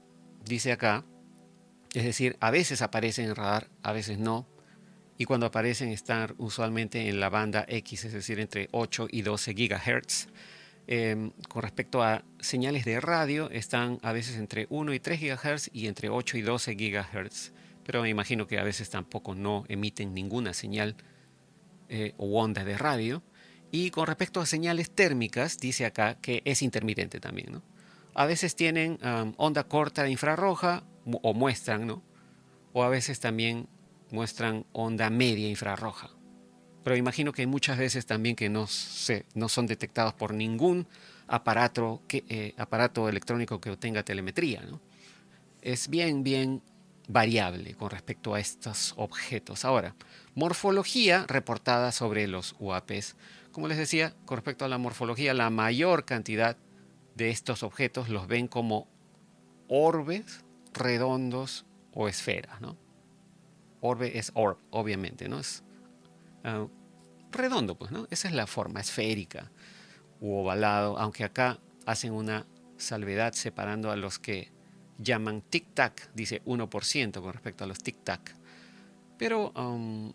dice 0.45 0.73
acá, 0.73 1.05
es 1.95 2.05
decir, 2.05 2.37
a 2.41 2.51
veces 2.51 2.83
aparecen 2.83 3.27
en 3.27 3.35
radar, 3.35 3.71
a 3.83 3.93
veces 3.93 4.19
no, 4.19 4.47
y 5.17 5.25
cuando 5.25 5.47
aparecen 5.47 5.91
están 5.91 6.35
usualmente 6.39 7.09
en 7.09 7.21
la 7.21 7.29
banda 7.29 7.65
X, 7.69 8.05
es 8.05 8.13
decir, 8.13 8.41
entre 8.41 8.69
8 8.73 9.09
y 9.11 9.23
12 9.23 9.55
GHz. 9.55 10.29
Em, 10.87 11.31
con 11.49 11.63
respecto 11.63 12.03
a 12.03 12.25
señales 12.41 12.85
de 12.85 13.01
radio, 13.01 13.49
están 13.51 14.01
a 14.03 14.13
veces 14.13 14.37
entre 14.37 14.67
1 14.69 14.93
y 14.93 15.01
3 15.01 15.21
GHz 15.21 15.71
y 15.73 15.87
entre 15.87 16.11
8 16.11 16.37
y 16.37 16.43
12 16.43 16.75
GHz 16.75 17.53
pero 17.85 18.03
me 18.03 18.09
imagino 18.09 18.47
que 18.47 18.59
a 18.59 18.65
veces 18.65 18.91
tampoco 18.91 19.35
no 19.35 19.65
emiten 19.69 20.15
ninguna 20.15 20.55
señal 20.55 20.97
eh, 21.89 22.15
o 22.17 22.41
onda 22.43 22.65
de 22.65 22.77
radio. 22.77 23.23
Y 23.71 23.91
con 23.91 24.07
respecto 24.07 24.41
a 24.41 24.47
señales 24.47 24.91
térmicas, 24.91 25.59
dice 25.59 25.85
acá 25.85 26.17
que 26.21 26.43
es 26.45 26.63
intermitente 26.63 27.21
también. 27.21 27.63
A 28.15 28.27
veces 28.27 28.57
tienen 28.57 28.99
onda 29.37 29.65
corta 29.65 30.09
infrarroja 30.09 30.85
o 31.07 31.35
muestran, 31.35 31.87
¿no? 31.87 32.03
o 32.75 32.83
a 32.83 32.89
veces 32.89 33.21
también 33.21 33.69
muestran 34.11 34.67
onda 34.73 35.09
media 35.09 35.49
infrarroja. 35.49 36.11
Pero 36.83 36.97
imagino 36.97 37.33
que 37.33 37.43
hay 37.43 37.47
muchas 37.47 37.79
veces 37.79 38.05
también 38.05 38.37
que 38.37 38.51
no, 38.51 38.67
se, 38.67 39.25
no 39.35 39.49
son 39.49 39.67
detectados 39.67 40.13
por 40.13 40.35
ningún 40.35 40.87
aparato, 41.27 42.03
que, 42.07 42.25
eh, 42.29 42.53
aparato 42.59 43.09
electrónico 43.09 43.61
que 43.61 43.75
tenga 43.77 44.03
telemetría. 44.03 44.63
¿no? 44.69 44.81
Es 45.63 45.89
bien, 45.89 46.25
bien 46.25 46.63
variable 47.09 47.75
con 47.75 47.91
respecto 47.91 48.35
a 48.35 48.41
estos 48.41 48.93
objetos. 48.97 49.65
Ahora, 49.65 49.95
morfología 50.35 51.25
reportada 51.27 51.93
sobre 51.93 52.27
los 52.27 52.57
UAPs. 52.59 53.17
Como 53.53 53.69
les 53.69 53.79
decía, 53.79 54.15
con 54.27 54.37
respecto 54.37 54.65
a 54.65 54.69
la 54.69 54.79
morfología, 54.79 55.33
la 55.33 55.49
mayor 55.49 56.05
cantidad 56.05 56.57
de 57.15 57.31
estos 57.31 57.63
objetos 57.63 58.09
los 58.09 58.27
ven 58.27 58.49
como 58.49 58.89
orbes 59.69 60.44
redondos 60.75 61.65
o 61.93 62.09
esferas. 62.09 62.61
¿no? 62.61 62.77
Orbe 63.81 64.19
es 64.19 64.31
orb, 64.35 64.59
obviamente, 64.71 65.29
¿no? 65.29 65.39
Es 65.39 65.63
ah, 66.45 66.67
redondo, 67.31 67.77
pues, 67.77 67.91
¿no? 67.91 68.07
Esa 68.11 68.29
es 68.29 68.35
la 68.35 68.47
forma 68.47 68.81
esférica 68.81 69.51
u 70.21 70.35
ovalado, 70.37 70.99
aunque 70.99 71.25
acá 71.25 71.59
hacen 71.87 72.13
una 72.13 72.47
salvedad 72.77 73.33
separando 73.33 73.91
a 73.91 73.97
los 73.97 74.19
que 74.19 74.53
llaman 74.99 75.43
tic-tac, 75.43 76.11
dice 76.15 76.43
1% 76.45 77.21
con 77.21 77.33
respecto 77.33 77.65
a 77.65 77.67
los 77.67 77.83
tic-tac. 77.83 78.35
Pero 79.19 79.51
um, 79.51 80.13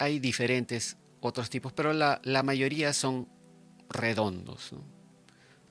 hay 0.00 0.18
diferentes 0.18 0.96
otros 1.20 1.50
tipos, 1.50 1.72
pero 1.72 1.92
la, 1.92 2.20
mayoría 2.42 2.92
son 2.92 3.28
redondos. 3.88 4.72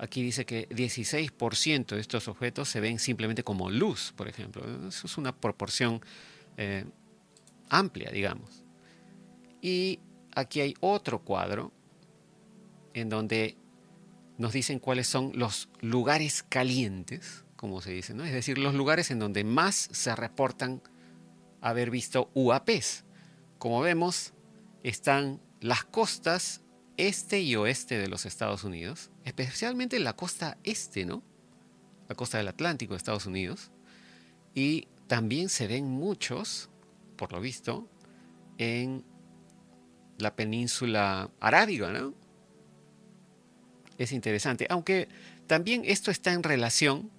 Aquí 0.01 0.23
dice 0.23 0.47
que 0.47 0.67
16% 0.69 1.93
de 1.93 2.01
estos 2.01 2.27
objetos 2.27 2.67
se 2.67 2.79
ven 2.79 2.97
simplemente 2.97 3.43
como 3.43 3.69
luz, 3.69 4.11
por 4.17 4.27
ejemplo. 4.27 4.63
Eso 4.87 5.05
es 5.05 5.15
una 5.15 5.31
proporción 5.37 6.01
eh, 6.57 6.85
amplia, 7.69 8.09
digamos. 8.09 8.63
Y 9.61 9.99
aquí 10.33 10.59
hay 10.59 10.73
otro 10.79 11.19
cuadro 11.19 11.71
en 12.95 13.09
donde 13.09 13.55
nos 14.39 14.53
dicen 14.53 14.79
cuáles 14.79 15.05
son 15.05 15.33
los 15.35 15.69
lugares 15.81 16.41
calientes, 16.49 17.45
como 17.55 17.79
se 17.79 17.91
dice, 17.91 18.15
¿no? 18.15 18.25
es 18.25 18.33
decir, 18.33 18.57
los 18.57 18.73
lugares 18.73 19.11
en 19.11 19.19
donde 19.19 19.43
más 19.43 19.87
se 19.91 20.15
reportan 20.15 20.81
haber 21.61 21.91
visto 21.91 22.31
UAPs. 22.33 23.05
Como 23.59 23.81
vemos, 23.81 24.33
están 24.81 25.39
las 25.59 25.83
costas 25.83 26.63
este 27.07 27.41
y 27.41 27.55
oeste 27.55 27.97
de 27.97 28.07
los 28.07 28.25
Estados 28.25 28.63
Unidos, 28.63 29.09
especialmente 29.25 29.99
la 29.99 30.15
costa 30.15 30.57
este, 30.63 31.05
¿no? 31.05 31.23
La 32.07 32.15
costa 32.15 32.37
del 32.37 32.47
Atlántico 32.47 32.93
de 32.93 32.97
Estados 32.97 33.25
Unidos. 33.25 33.71
Y 34.53 34.87
también 35.07 35.49
se 35.49 35.67
ven 35.67 35.85
muchos, 35.85 36.69
por 37.15 37.31
lo 37.31 37.41
visto, 37.41 37.87
en 38.57 39.03
la 40.17 40.35
península 40.35 41.31
arábiga, 41.39 41.91
¿no? 41.91 42.13
es 44.03 44.11
interesante, 44.11 44.65
aunque 44.69 45.07
también 45.47 45.83
esto 45.85 46.11
está 46.11 46.33
en 46.33 46.43
relación 46.43 47.11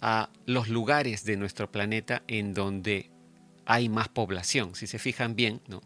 a 0.00 0.30
los 0.46 0.68
lugares 0.68 1.24
de 1.24 1.36
nuestro 1.36 1.70
planeta 1.70 2.22
en 2.26 2.54
donde 2.54 3.10
hay 3.66 3.88
más 3.88 4.08
población. 4.08 4.74
Si 4.74 4.86
se 4.86 4.98
fijan 4.98 5.36
bien, 5.36 5.60
¿no? 5.68 5.82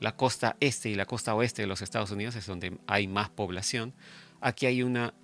La 0.00 0.16
costa 0.16 0.56
este 0.60 0.90
y 0.90 0.94
la 0.94 1.06
costa 1.06 1.34
oeste 1.34 1.62
de 1.62 1.68
los 1.68 1.82
Estados 1.82 2.10
Unidos 2.10 2.36
es 2.36 2.46
donde 2.46 2.78
hay 2.86 3.08
más 3.08 3.30
población. 3.30 3.94
Aquí 4.40 4.66
hay 4.66 4.82
una 4.82 5.14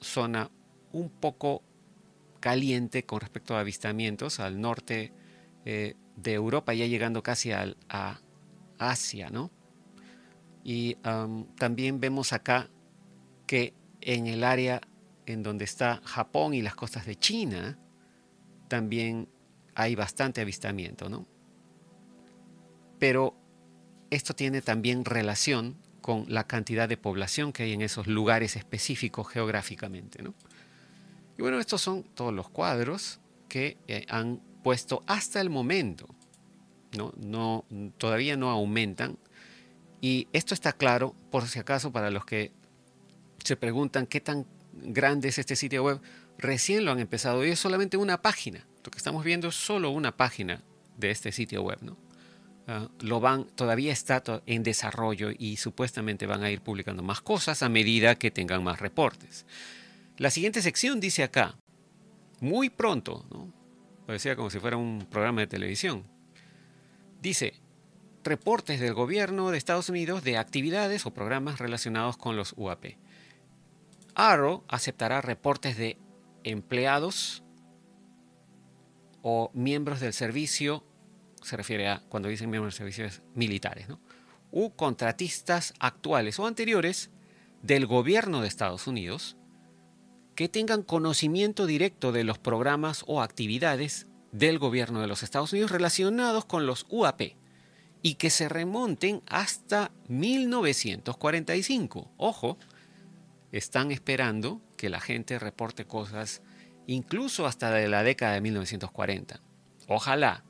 zona 0.00 0.50
un 0.92 1.10
poco 1.10 1.62
caliente 2.40 3.04
con 3.04 3.20
respecto 3.20 3.56
a 3.56 3.60
avistamientos 3.60 4.40
al 4.40 4.60
norte 4.60 5.12
eh, 5.64 5.94
de 6.16 6.32
Europa, 6.34 6.74
ya 6.74 6.86
llegando 6.86 7.22
casi 7.22 7.50
a 7.52 8.20
Asia, 8.78 9.30
¿no? 9.30 9.50
Y 10.62 10.96
también 11.56 12.00
vemos 12.00 12.32
acá 12.32 12.68
que 13.46 13.72
en 14.00 14.26
el 14.26 14.42
área 14.42 14.80
en 15.24 15.42
donde 15.42 15.64
está 15.64 16.00
Japón 16.04 16.54
y 16.54 16.62
las 16.62 16.74
costas 16.74 17.06
de 17.06 17.16
China, 17.16 17.78
también 18.68 19.28
hay 19.74 19.94
bastante 19.94 20.40
avistamiento, 20.40 21.08
¿no? 21.08 21.26
Pero 22.98 23.34
esto 24.10 24.34
tiene 24.34 24.62
también 24.62 25.04
relación 25.04 25.76
con 26.00 26.24
la 26.28 26.46
cantidad 26.46 26.88
de 26.88 26.96
población 26.96 27.52
que 27.52 27.64
hay 27.64 27.72
en 27.72 27.82
esos 27.82 28.06
lugares 28.06 28.56
específicos 28.56 29.28
geográficamente, 29.28 30.22
¿no? 30.22 30.34
Y 31.36 31.42
bueno, 31.42 31.58
estos 31.58 31.82
son 31.82 32.04
todos 32.04 32.32
los 32.32 32.48
cuadros 32.48 33.20
que 33.48 33.76
eh, 33.88 34.06
han 34.08 34.40
puesto 34.62 35.02
hasta 35.06 35.40
el 35.40 35.50
momento, 35.50 36.08
¿no? 36.96 37.12
No, 37.16 37.64
todavía 37.98 38.36
no 38.36 38.50
aumentan. 38.50 39.18
Y 40.00 40.28
esto 40.32 40.54
está 40.54 40.72
claro, 40.72 41.14
por 41.30 41.46
si 41.48 41.58
acaso, 41.58 41.92
para 41.92 42.10
los 42.10 42.24
que 42.24 42.52
se 43.44 43.56
preguntan 43.56 44.06
qué 44.06 44.20
tan 44.20 44.46
grande 44.72 45.28
es 45.28 45.38
este 45.38 45.56
sitio 45.56 45.84
web, 45.84 46.00
recién 46.38 46.84
lo 46.84 46.92
han 46.92 47.00
empezado 47.00 47.44
y 47.44 47.50
es 47.50 47.58
solamente 47.58 47.96
una 47.96 48.22
página. 48.22 48.66
Lo 48.84 48.90
que 48.90 48.98
estamos 48.98 49.24
viendo 49.24 49.48
es 49.48 49.54
solo 49.56 49.90
una 49.90 50.16
página 50.16 50.62
de 50.96 51.10
este 51.10 51.32
sitio 51.32 51.62
web, 51.62 51.78
¿no? 51.82 51.96
Ah, 52.68 52.88
lo 53.00 53.20
van, 53.20 53.44
todavía 53.44 53.92
está 53.92 54.22
en 54.46 54.64
desarrollo 54.64 55.30
y 55.36 55.56
supuestamente 55.56 56.26
van 56.26 56.42
a 56.42 56.50
ir 56.50 56.60
publicando 56.60 57.02
más 57.02 57.20
cosas 57.20 57.62
a 57.62 57.68
medida 57.68 58.16
que 58.16 58.32
tengan 58.32 58.64
más 58.64 58.80
reportes. 58.80 59.46
La 60.18 60.30
siguiente 60.30 60.62
sección 60.62 60.98
dice 60.98 61.22
acá, 61.22 61.56
muy 62.40 62.68
pronto, 62.70 63.24
¿no? 63.30 63.52
Lo 64.06 64.12
decía 64.12 64.34
como 64.34 64.50
si 64.50 64.58
fuera 64.58 64.76
un 64.76 65.06
programa 65.10 65.42
de 65.42 65.46
televisión. 65.46 66.04
Dice, 67.22 67.54
reportes 68.24 68.80
del 68.80 68.94
gobierno 68.94 69.50
de 69.50 69.58
Estados 69.58 69.88
Unidos 69.88 70.24
de 70.24 70.36
actividades 70.36 71.06
o 71.06 71.14
programas 71.14 71.58
relacionados 71.58 72.16
con 72.16 72.36
los 72.36 72.52
UAP. 72.56 72.96
ARO 74.14 74.64
aceptará 74.68 75.20
reportes 75.20 75.76
de 75.76 75.98
empleados 76.42 77.44
o 79.22 79.50
miembros 79.54 80.00
del 80.00 80.12
servicio 80.12 80.84
se 81.46 81.56
refiere 81.56 81.88
a 81.88 82.02
cuando 82.08 82.28
dicen 82.28 82.50
miembros 82.50 82.74
de 82.74 82.78
servicios 82.78 83.22
militares, 83.34 83.86
u 84.50 84.70
contratistas 84.70 85.74
actuales 85.78 86.38
o 86.38 86.46
anteriores 86.46 87.10
del 87.62 87.86
gobierno 87.86 88.40
de 88.40 88.48
Estados 88.48 88.86
Unidos 88.86 89.36
que 90.34 90.48
tengan 90.48 90.82
conocimiento 90.82 91.66
directo 91.66 92.12
de 92.12 92.24
los 92.24 92.38
programas 92.38 93.04
o 93.06 93.22
actividades 93.22 94.06
del 94.32 94.58
gobierno 94.58 95.00
de 95.00 95.06
los 95.06 95.22
Estados 95.22 95.52
Unidos 95.52 95.70
relacionados 95.70 96.44
con 96.44 96.66
los 96.66 96.86
UAP 96.90 97.36
y 98.02 98.14
que 98.16 98.30
se 98.30 98.48
remonten 98.48 99.22
hasta 99.26 99.92
1945. 100.08 102.10
Ojo, 102.16 102.58
están 103.52 103.92
esperando 103.92 104.60
que 104.76 104.90
la 104.90 105.00
gente 105.00 105.38
reporte 105.38 105.86
cosas 105.86 106.42
incluso 106.86 107.46
hasta 107.46 107.70
de 107.70 107.88
la 107.88 108.02
década 108.02 108.34
de 108.34 108.40
1940. 108.40 109.40
Ojalá, 109.88 110.44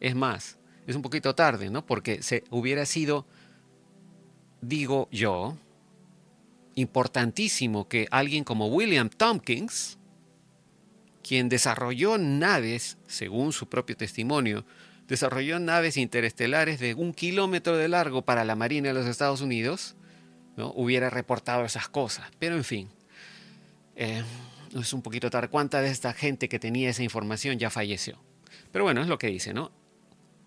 es 0.00 0.14
más, 0.14 0.58
es 0.86 0.96
un 0.96 1.02
poquito 1.02 1.34
tarde, 1.34 1.70
¿no? 1.70 1.86
Porque 1.86 2.22
se 2.22 2.44
hubiera 2.50 2.86
sido, 2.86 3.26
digo 4.60 5.08
yo, 5.12 5.56
importantísimo 6.74 7.88
que 7.88 8.08
alguien 8.10 8.44
como 8.44 8.66
William 8.68 9.08
Tompkins, 9.10 9.98
quien 11.22 11.48
desarrolló 11.48 12.18
naves, 12.18 12.98
según 13.06 13.52
su 13.52 13.68
propio 13.68 13.96
testimonio, 13.96 14.64
desarrolló 15.06 15.58
naves 15.58 15.96
interestelares 15.96 16.80
de 16.80 16.94
un 16.94 17.12
kilómetro 17.12 17.76
de 17.76 17.88
largo 17.88 18.22
para 18.22 18.44
la 18.44 18.56
Marina 18.56 18.88
de 18.88 18.94
los 18.94 19.06
Estados 19.06 19.40
Unidos, 19.40 19.96
¿no? 20.56 20.72
hubiera 20.74 21.10
reportado 21.10 21.64
esas 21.64 21.88
cosas. 21.88 22.28
Pero 22.38 22.56
en 22.56 22.64
fin, 22.64 22.88
eh, 23.96 24.22
es 24.74 24.92
un 24.92 25.02
poquito 25.02 25.28
tarde. 25.30 25.48
¿Cuánta 25.48 25.82
de 25.82 25.90
esta 25.90 26.12
gente 26.12 26.48
que 26.48 26.58
tenía 26.58 26.90
esa 26.90 27.02
información 27.02 27.58
ya 27.58 27.70
falleció? 27.70 28.18
Pero 28.72 28.84
bueno, 28.84 29.02
es 29.02 29.08
lo 29.08 29.18
que 29.18 29.26
dice, 29.26 29.52
¿no? 29.52 29.72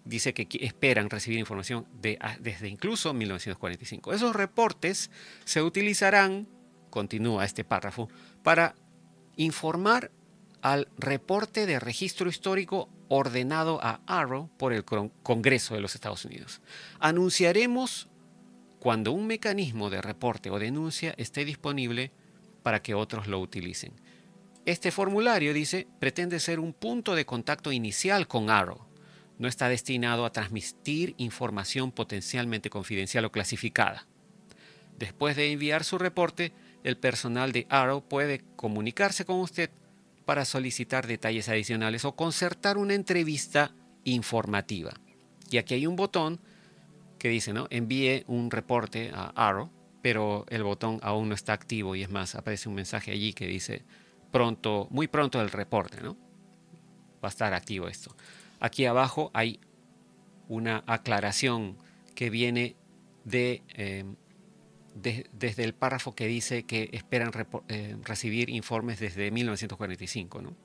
Dice 0.06 0.34
que 0.34 0.48
esperan 0.66 1.10
recibir 1.10 1.40
información 1.40 1.86
ah, 2.20 2.38
desde 2.40 2.68
incluso 2.68 3.14
1945. 3.14 4.14
Esos 4.14 4.36
reportes 4.36 5.10
se 5.46 5.62
utilizarán, 5.62 6.48
continúa 6.90 7.46
este 7.46 7.64
párrafo, 7.64 8.10
para 8.44 8.76
informar 9.38 10.12
al 10.62 10.88
reporte 10.98 11.66
de 11.66 11.80
registro 11.80 12.30
histórico 12.30 12.90
ordenado 13.10 13.80
a 13.84 14.02
ARROW 14.08 14.50
por 14.58 14.74
el 14.74 14.86
Congreso 14.86 15.76
de 15.76 15.82
los 15.82 15.96
Estados 15.96 16.26
Unidos. 16.26 16.62
Anunciaremos 17.00 18.08
cuando 18.80 19.12
un 19.12 19.28
mecanismo 19.28 19.90
de 19.90 20.02
reporte 20.02 20.50
o 20.50 20.60
denuncia 20.60 21.14
esté 21.18 21.46
disponible 21.46 22.12
para 22.64 22.82
que 22.82 22.94
otros 22.94 23.28
lo 23.28 23.40
utilicen. 23.40 23.94
Este 24.66 24.92
formulario, 24.92 25.54
dice, 25.54 25.88
pretende 26.00 26.40
ser 26.40 26.60
un 26.60 26.74
punto 26.74 27.16
de 27.16 27.26
contacto 27.26 27.74
inicial 27.74 28.28
con 28.28 28.50
ARROW 28.50 28.93
no 29.38 29.48
está 29.48 29.70
destinado 29.70 30.26
a 30.26 30.32
transmitir 30.32 31.16
información 31.18 31.92
potencialmente 31.92 32.70
confidencial 32.70 33.26
o 33.26 33.32
clasificada. 33.32 34.08
Después 34.98 35.36
de 35.36 35.52
enviar 35.52 35.84
su 35.84 35.98
reporte, 35.98 36.54
el 36.84 36.98
personal 36.98 37.52
de 37.52 37.66
Arrow 37.70 38.08
puede 38.08 38.44
comunicarse 38.56 39.26
con 39.26 39.40
usted 39.40 39.72
para 40.26 40.46
solicitar 40.46 41.08
detalles 41.08 41.50
adicionales 41.50 42.06
o 42.06 42.16
concertar 42.16 42.78
una 42.78 42.94
entrevista 42.94 43.74
informativa. 44.04 44.94
Y 45.50 45.58
aquí 45.58 45.74
hay 45.74 45.88
un 45.88 45.96
botón 45.96 46.40
que 47.20 47.30
dice, 47.30 47.54
¿no? 47.54 47.68
Envíe 47.70 48.24
un 48.28 48.52
reporte 48.52 49.12
a 49.14 49.32
Arrow, 49.36 49.72
pero 50.02 50.46
el 50.50 50.64
botón 50.64 51.00
aún 51.02 51.30
no 51.30 51.36
está 51.36 51.54
activo 51.54 51.96
y 51.96 52.04
es 52.04 52.10
más, 52.10 52.36
aparece 52.36 52.70
un 52.70 52.76
mensaje 52.76 53.12
allí 53.12 53.34
que 53.34 53.48
dice 53.48 53.84
pronto, 54.32 54.88
muy 54.92 55.08
pronto 55.08 55.42
el 55.42 55.50
reporte, 55.50 56.02
¿no? 56.02 56.18
Va 57.24 57.28
a 57.28 57.30
estar 57.30 57.54
activo 57.54 57.88
esto. 57.88 58.16
Aquí 58.64 58.86
abajo 58.86 59.30
hay 59.34 59.60
una 60.48 60.86
aclaración 60.88 61.76
que 62.16 62.30
viene 62.30 62.78
de, 63.26 63.62
eh, 63.76 64.06
de, 64.96 65.26
desde 65.34 65.66
el 65.66 65.74
párrafo 65.74 66.16
que 66.16 66.28
dice 66.28 66.64
que 66.64 66.90
esperan 66.94 67.32
eh, 67.68 67.98
recibir 68.04 68.50
informes 68.50 69.02
desde 69.02 69.32
1945. 69.32 70.42
¿no? 70.44 70.56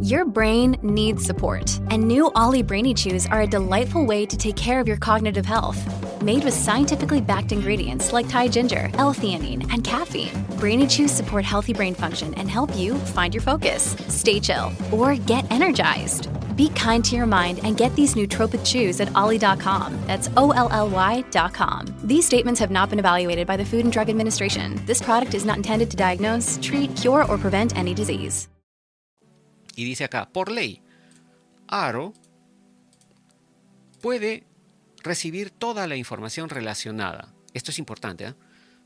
Your 0.00 0.24
brain 0.24 0.76
needs 0.80 1.24
support, 1.24 1.80
and 1.90 2.06
new 2.06 2.30
Ollie 2.36 2.62
Brainy 2.62 2.94
Chews 2.94 3.26
are 3.26 3.40
a 3.40 3.46
delightful 3.48 4.06
way 4.06 4.24
to 4.24 4.36
take 4.36 4.54
care 4.54 4.78
of 4.78 4.86
your 4.86 4.98
cognitive 4.98 5.44
health. 5.44 5.82
Made 6.22 6.44
with 6.44 6.54
scientifically 6.54 7.20
backed 7.20 7.50
ingredients 7.50 8.12
like 8.12 8.28
Thai 8.28 8.46
ginger, 8.46 8.90
L-theanine, 8.94 9.68
and 9.72 9.82
caffeine, 9.82 10.30
Brainy 10.60 10.86
Chews 10.86 11.10
support 11.10 11.44
healthy 11.44 11.72
brain 11.72 11.94
function 11.94 12.32
and 12.34 12.48
help 12.48 12.76
you 12.76 12.94
find 12.94 13.34
your 13.34 13.42
focus, 13.42 13.96
stay 14.06 14.38
chill, 14.38 14.70
or 14.92 15.16
get 15.16 15.50
energized. 15.50 16.28
Be 16.58 16.68
kind 16.70 17.04
to 17.04 17.14
your 17.14 17.24
mind 17.24 17.60
and 17.62 17.76
get 17.76 17.94
these 17.94 18.16
nootropic 18.16 18.66
chews 18.66 19.00
at 19.00 19.14
ollie.com. 19.14 19.96
That's 20.08 20.28
O 20.36 20.50
L 20.50 20.68
L 20.72 20.90
Y.com. 20.90 21.86
These 22.02 22.26
statements 22.26 22.60
have 22.60 22.72
not 22.72 22.90
been 22.90 22.98
evaluated 22.98 23.46
by 23.46 23.56
the 23.56 23.64
Food 23.64 23.84
and 23.84 23.92
Drug 23.92 24.10
Administration. 24.10 24.74
This 24.84 25.00
product 25.00 25.34
is 25.34 25.44
not 25.44 25.56
intended 25.56 25.88
to 25.92 25.96
diagnose, 25.96 26.58
treat, 26.60 26.94
cure, 26.96 27.24
or 27.30 27.38
prevent 27.38 27.76
any 27.76 27.94
disease. 27.94 28.48
Y 29.76 29.84
dice 29.84 30.02
acá, 30.02 30.28
por 30.32 30.50
ley, 30.50 30.82
Aro 31.68 32.12
puede 34.02 34.42
recibir 35.04 35.50
toda 35.50 35.86
la 35.86 35.94
información 35.94 36.48
relacionada. 36.48 37.32
Esto 37.54 37.70
es 37.70 37.78
importante, 37.78 38.24
¿eh? 38.26 38.34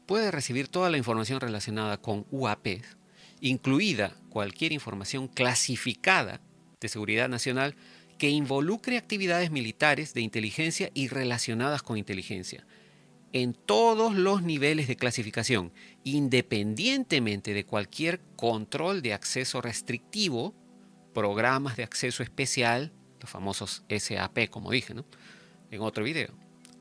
Puede 0.04 0.30
recibir 0.30 0.68
toda 0.68 0.90
la 0.90 0.98
información 0.98 1.40
relacionada 1.40 1.96
con 1.96 2.26
UAP, 2.30 2.82
incluida 3.40 4.12
cualquier 4.28 4.72
información 4.72 5.26
clasificada 5.28 6.42
de 6.83 6.88
seguridad 6.88 7.29
nacional 7.29 7.75
que 8.18 8.29
involucre 8.29 8.99
actividades 8.99 9.51
militares 9.51 10.12
de 10.14 10.21
inteligencia 10.21 10.90
y 10.95 11.09
relacionadas 11.09 11.83
con 11.83 11.97
inteligencia, 11.97 12.66
en 13.33 13.55
todos 13.55 14.14
los 14.14 14.42
niveles 14.42 14.88
de 14.88 14.97
clasificación, 14.97 15.73
independientemente 16.05 17.55
de 17.55 17.64
cualquier 17.64 18.21
control 18.37 19.01
de 19.01 19.14
acceso 19.14 19.62
restrictivo, 19.62 20.55
programas 21.14 21.77
de 21.77 21.85
acceso 21.85 22.23
especial, 22.23 22.92
los 23.21 23.31
famosos 23.31 23.85
SAP, 23.88 24.51
como 24.51 24.71
dije 24.71 24.95
¿no? 24.95 25.07
en 25.71 25.81
otro 25.81 26.05
video, 26.05 26.35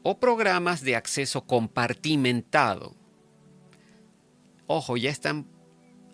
o 0.04 0.20
programas 0.20 0.82
de 0.82 0.96
acceso 0.96 1.46
compartimentado. 1.46 2.96
Ojo, 4.68 4.98
ya 4.98 5.10
están 5.10 5.48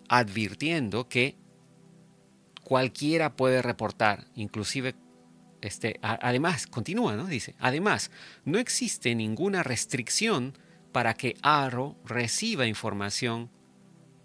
advirtiendo 0.08 1.08
que 1.08 1.36
cualquiera 2.68 3.34
puede 3.34 3.62
reportar, 3.62 4.26
inclusive, 4.34 4.94
este, 5.62 5.98
además, 6.02 6.66
continúa, 6.66 7.16
¿no? 7.16 7.24
Dice, 7.24 7.54
además, 7.58 8.10
no 8.44 8.58
existe 8.58 9.14
ninguna 9.14 9.62
restricción 9.62 10.52
para 10.92 11.14
que 11.14 11.34
ARO 11.40 11.96
reciba 12.04 12.66
información 12.66 13.48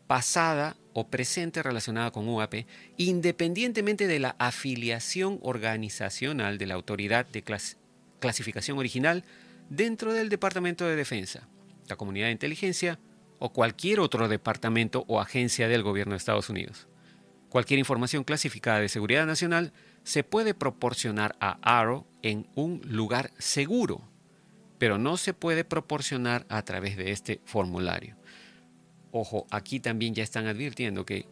pasada 0.07 0.75
o 0.91 1.07
presente 1.07 1.63
relacionada 1.63 2.11
con 2.11 2.27
UAP, 2.27 2.65
independientemente 2.97 4.07
de 4.07 4.19
la 4.19 4.35
afiliación 4.39 5.39
organizacional 5.41 6.57
de 6.57 6.67
la 6.67 6.73
autoridad 6.73 7.25
de 7.25 7.45
clasificación 8.19 8.77
original 8.77 9.23
dentro 9.69 10.11
del 10.11 10.27
Departamento 10.27 10.85
de 10.85 10.97
Defensa, 10.97 11.47
la 11.87 11.95
Comunidad 11.95 12.25
de 12.25 12.33
Inteligencia 12.33 12.99
o 13.39 13.53
cualquier 13.53 14.01
otro 14.01 14.27
departamento 14.27 15.05
o 15.07 15.21
agencia 15.21 15.69
del 15.69 15.81
gobierno 15.81 16.11
de 16.11 16.17
Estados 16.17 16.49
Unidos. 16.49 16.89
Cualquier 17.53 17.77
información 17.77 18.23
clasificada 18.23 18.79
de 18.79 18.89
seguridad 18.89 19.27
nacional 19.27 19.73
se 20.01 20.23
puede 20.23 20.55
proporcionar 20.55 21.35
a 21.39 21.59
ARO 21.61 22.07
en 22.23 22.47
un 22.55 22.81
lugar 22.83 23.29
seguro, 23.37 24.01
pero 24.79 24.97
no 24.97 25.17
se 25.17 25.35
puede 25.35 25.63
proporcionar 25.63 26.47
a 26.49 26.63
través 26.63 26.97
de 26.97 27.11
este 27.11 27.41
formulario. 27.45 28.17
Ojo, 29.11 29.45
aquí 29.51 29.79
también 29.79 30.15
ya 30.15 30.23
están 30.23 30.47
advirtiendo 30.47 31.05
que 31.05 31.27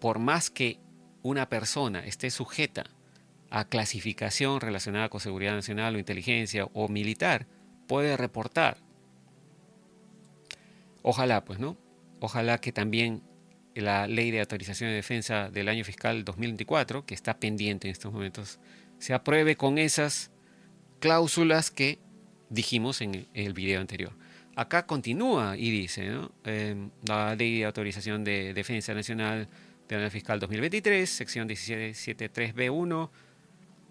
por 0.00 0.18
más 0.18 0.48
que 0.48 0.80
una 1.22 1.50
persona 1.50 1.98
esté 2.06 2.30
sujeta 2.30 2.84
a 3.50 3.68
clasificación 3.68 4.62
relacionada 4.62 5.10
con 5.10 5.20
seguridad 5.20 5.52
nacional 5.52 5.94
o 5.94 5.98
inteligencia 5.98 6.70
o 6.72 6.88
militar, 6.88 7.46
puede 7.86 8.16
reportar. 8.16 8.78
Ojalá, 11.02 11.44
pues, 11.44 11.58
¿no? 11.58 11.76
Ojalá 12.18 12.56
que 12.62 12.72
también 12.72 13.22
la 13.74 14.06
ley 14.06 14.30
de 14.30 14.40
autorización 14.40 14.90
de 14.90 14.96
defensa 14.96 15.50
del 15.50 15.68
año 15.68 15.84
fiscal 15.84 16.24
2024, 16.24 17.04
que 17.04 17.14
está 17.14 17.38
pendiente 17.38 17.88
en 17.88 17.92
estos 17.92 18.12
momentos, 18.12 18.60
se 18.98 19.14
apruebe 19.14 19.56
con 19.56 19.78
esas 19.78 20.30
cláusulas 21.00 21.70
que 21.70 21.98
dijimos 22.50 23.00
en 23.00 23.26
el 23.34 23.52
video 23.52 23.80
anterior. 23.80 24.12
Acá 24.56 24.86
continúa 24.86 25.56
y 25.56 25.70
dice, 25.70 26.08
¿no? 26.08 26.30
Em, 26.44 26.90
la 27.06 27.34
ley 27.34 27.58
de 27.58 27.64
autorización 27.64 28.22
de 28.22 28.54
defensa 28.54 28.94
nacional 28.94 29.48
del 29.88 30.00
año 30.02 30.10
fiscal 30.10 30.38
2023, 30.38 31.10
sección 31.10 31.48
1773B1, 31.48 33.10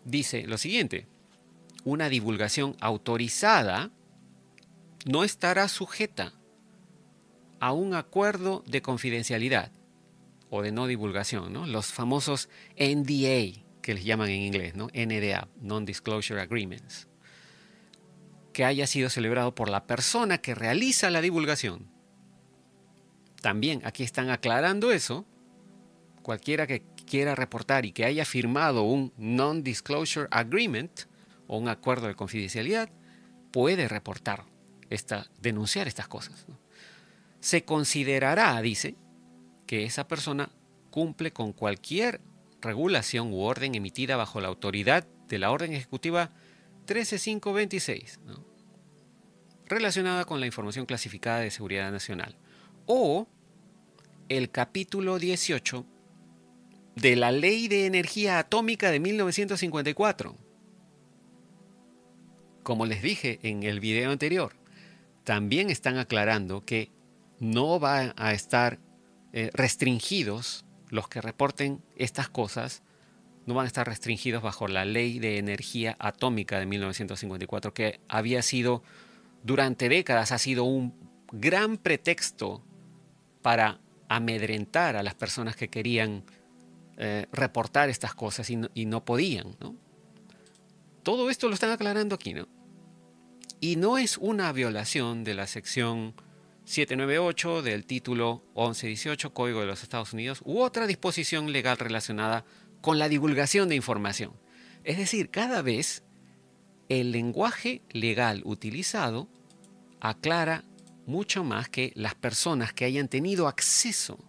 dice 0.06 0.48
lo 0.48 0.58
siguiente, 0.58 1.06
una 1.84 2.08
divulgación 2.08 2.78
autorizada 2.80 3.92
no 5.06 5.26
estará 5.26 5.68
sujeta 5.68 6.34
a 7.64 7.72
un 7.72 7.94
acuerdo 7.94 8.62
de 8.68 8.82
confidencialidad 8.82 9.72
o 10.50 10.62
de 10.62 10.74
no 10.74 10.86
divulgación, 10.86 11.72
los 11.72 11.94
famosos 11.94 12.50
NDA, 12.78 13.64
que 13.82 13.94
les 13.94 14.04
llaman 14.04 14.32
en 14.32 14.42
inglés, 14.42 14.76
¿no? 14.76 14.90
NDA, 14.94 15.48
Non-Disclosure 15.62 16.42
Agreements, 16.42 17.08
que 18.52 18.66
haya 18.66 18.86
sido 18.86 19.10
celebrado 19.10 19.56
por 19.56 19.70
la 19.70 19.88
persona 19.88 20.40
que 20.40 20.56
realiza 20.56 21.10
la 21.10 21.22
divulgación. 21.22 21.88
También 23.42 23.80
aquí 23.86 24.04
están 24.04 24.30
aclarando 24.30 24.92
eso. 24.92 25.26
Cualquiera 26.22 26.68
que 26.68 26.84
quiera 27.08 27.34
reportar 27.34 27.86
y 27.86 27.94
que 27.94 28.04
haya 28.04 28.26
firmado 28.26 28.84
un 28.84 29.14
Non-Disclosure 29.16 30.28
Agreement 30.32 31.04
o 31.48 31.60
un 31.60 31.70
acuerdo 31.70 32.08
de 32.08 32.16
confidencialidad, 32.16 32.90
puede 33.54 33.88
reportar, 33.88 34.44
esta, 34.90 35.32
denunciar 35.40 35.88
estas 35.88 36.10
cosas 36.10 36.46
se 37.44 37.66
considerará, 37.66 38.62
dice, 38.62 38.96
que 39.68 39.84
esa 39.84 40.08
persona 40.08 40.50
cumple 40.92 41.34
con 41.34 41.52
cualquier 41.52 42.22
regulación 42.62 43.34
u 43.34 43.42
orden 43.42 43.76
emitida 43.76 44.16
bajo 44.16 44.40
la 44.40 44.48
autoridad 44.48 45.06
de 45.28 45.40
la 45.40 45.52
Orden 45.52 45.74
Ejecutiva 45.74 46.32
13526, 46.86 48.22
relacionada 49.66 50.24
con 50.24 50.40
la 50.40 50.46
información 50.46 50.86
clasificada 50.86 51.40
de 51.40 51.52
seguridad 51.52 51.92
nacional, 51.92 52.38
o 52.86 53.28
el 54.30 54.50
capítulo 54.50 55.20
18 55.20 55.86
de 56.96 57.16
la 57.18 57.34
Ley 57.34 57.68
de 57.68 57.88
Energía 57.88 58.40
Atómica 58.40 58.90
de 58.90 59.02
1954. 59.02 60.38
Como 62.64 62.86
les 62.86 63.04
dije 63.04 63.42
en 63.44 63.64
el 63.64 63.82
video 63.82 64.12
anterior, 64.12 64.56
también 65.26 65.70
están 65.70 65.98
aclarando 65.98 66.64
que 66.64 66.93
no 67.44 67.78
van 67.78 68.14
a 68.16 68.32
estar 68.32 68.80
eh, 69.34 69.52
restringidos 69.54 70.66
los 70.90 71.10
que 71.10 71.22
reporten 71.22 71.84
estas 71.98 72.30
cosas, 72.30 72.84
no 73.46 73.54
van 73.54 73.66
a 73.66 73.68
estar 73.68 73.86
restringidos 73.86 74.42
bajo 74.42 74.68
la 74.68 74.86
ley 74.86 75.20
de 75.20 75.38
energía 75.38 75.98
atómica 76.00 76.60
de 76.60 76.66
1954, 76.66 77.74
que 77.74 78.00
había 78.08 78.42
sido, 78.42 78.82
durante 79.44 79.90
décadas, 79.90 80.32
ha 80.32 80.38
sido 80.38 80.64
un 80.64 80.94
gran 81.32 81.78
pretexto 81.78 82.64
para 83.42 83.82
amedrentar 84.08 84.96
a 84.96 85.04
las 85.04 85.16
personas 85.16 85.56
que 85.58 85.68
querían 85.68 86.24
eh, 86.98 87.26
reportar 87.34 87.90
estas 87.90 88.14
cosas 88.16 88.50
y 88.50 88.56
no, 88.56 88.70
y 88.74 88.86
no 88.86 89.04
podían. 89.04 89.58
Todo 91.02 91.30
esto 91.30 91.50
lo 91.50 91.56
están 91.56 91.72
aclarando 91.72 92.16
aquí, 92.16 92.34
¿no? 92.34 92.48
Y 93.60 93.76
no 93.76 93.98
es 93.98 94.18
una 94.18 94.52
violación 94.54 95.24
de 95.26 95.34
la 95.34 95.48
sección 95.48 96.14
798 96.66 97.62
del 97.62 97.86
título 97.86 98.44
1118 98.56 99.34
Código 99.34 99.60
de 99.60 99.66
los 99.66 99.84
Estados 99.84 100.14
Unidos 100.14 100.42
u 100.46 100.60
otra 100.60 100.88
disposición 100.88 101.52
legal 101.52 101.78
relacionada 101.78 102.46
con 102.82 103.00
la 103.00 103.10
divulgación 103.10 103.70
de 103.70 103.76
información. 103.76 104.34
Es 104.84 104.98
decir, 104.98 105.30
cada 105.30 105.62
vez 105.62 106.04
el 106.90 107.12
lenguaje 107.12 107.82
legal 107.92 108.42
utilizado 108.46 109.28
aclara 110.00 110.64
mucho 111.06 111.44
más 111.44 111.70
que 111.70 111.92
las 111.96 112.16
personas 112.16 112.74
que 112.74 112.86
hayan 112.86 113.08
tenido 113.08 113.48
acceso 113.48 114.20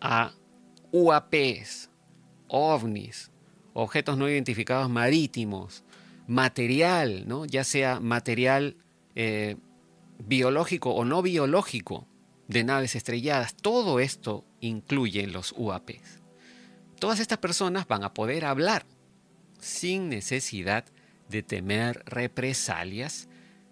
a 0.00 0.32
UAPs, 0.92 1.90
ovnis, 2.48 3.30
objetos 3.72 4.16
no 4.16 4.28
identificados 4.28 4.90
marítimos, 4.90 5.84
material, 6.26 7.24
¿no? 7.26 7.44
ya 7.44 7.64
sea 7.64 8.00
material 8.00 8.76
eh, 9.14 9.56
biológico 10.26 10.90
o 10.90 11.04
no 11.04 11.22
biológico 11.22 12.06
de 12.48 12.64
naves 12.64 12.96
estrelladas, 12.96 13.54
todo 13.54 14.00
esto 14.00 14.44
incluye 14.60 15.26
los 15.26 15.54
UAPs. 15.56 16.22
Todas 16.98 17.20
estas 17.20 17.38
personas 17.38 17.86
van 17.86 18.04
a 18.04 18.12
poder 18.12 18.44
hablar 18.44 18.86
sin 19.60 20.08
necesidad 20.08 20.84
de 21.28 21.42
temer 21.42 22.02
represalias 22.06 23.28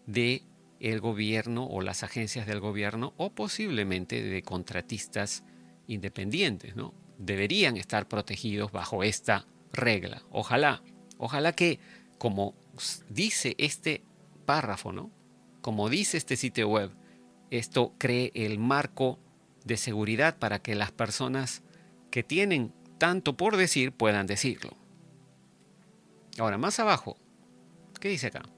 de 0.07 0.45
el 0.81 1.01
gobierno 1.01 1.67
o 1.67 1.81
las 1.81 2.05
agencias 2.05 2.47
del 2.47 2.61
gobierno 2.61 3.15
o 3.17 3.31
posiblemente 3.31 4.23
de 4.23 4.43
contratistas 4.43 5.43
independientes, 5.89 6.77
¿no? 6.77 6.95
Deberían 7.19 7.77
estar 7.77 8.07
protegidos 8.07 8.71
bajo 8.71 9.03
esta 9.03 9.47
regla. 9.73 10.23
Ojalá, 10.31 10.83
ojalá 11.19 11.53
que 11.53 11.81
como 12.17 12.55
dice 13.09 13.55
este 13.59 14.05
párrafo, 14.47 14.93
¿no? 14.93 15.11
Como 15.69 15.91
dice 15.91 16.17
este 16.17 16.37
sitio 16.37 16.67
web, 16.67 16.93
esto 17.51 17.93
cree 17.99 18.33
el 18.35 18.59
marco 18.59 19.19
de 19.67 19.77
seguridad 19.77 20.39
para 20.39 20.63
que 20.63 20.75
las 20.75 20.93
personas 20.93 21.63
que 22.11 22.23
tienen 22.23 22.73
tanto 22.97 23.37
por 23.37 23.59
decir 23.59 23.93
puedan 23.93 24.27
decirlo. 24.27 24.71
Ahora, 26.39 26.57
más 26.57 26.81
abajo, 26.81 27.19
¿qué 28.01 28.09
dice 28.09 28.29
acá? 28.29 28.49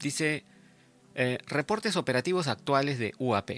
Dice 0.00 0.44
eh, 1.14 1.38
reportes 1.46 1.94
operativos 1.94 2.48
actuales 2.48 2.98
de 2.98 3.14
UAP. 3.20 3.50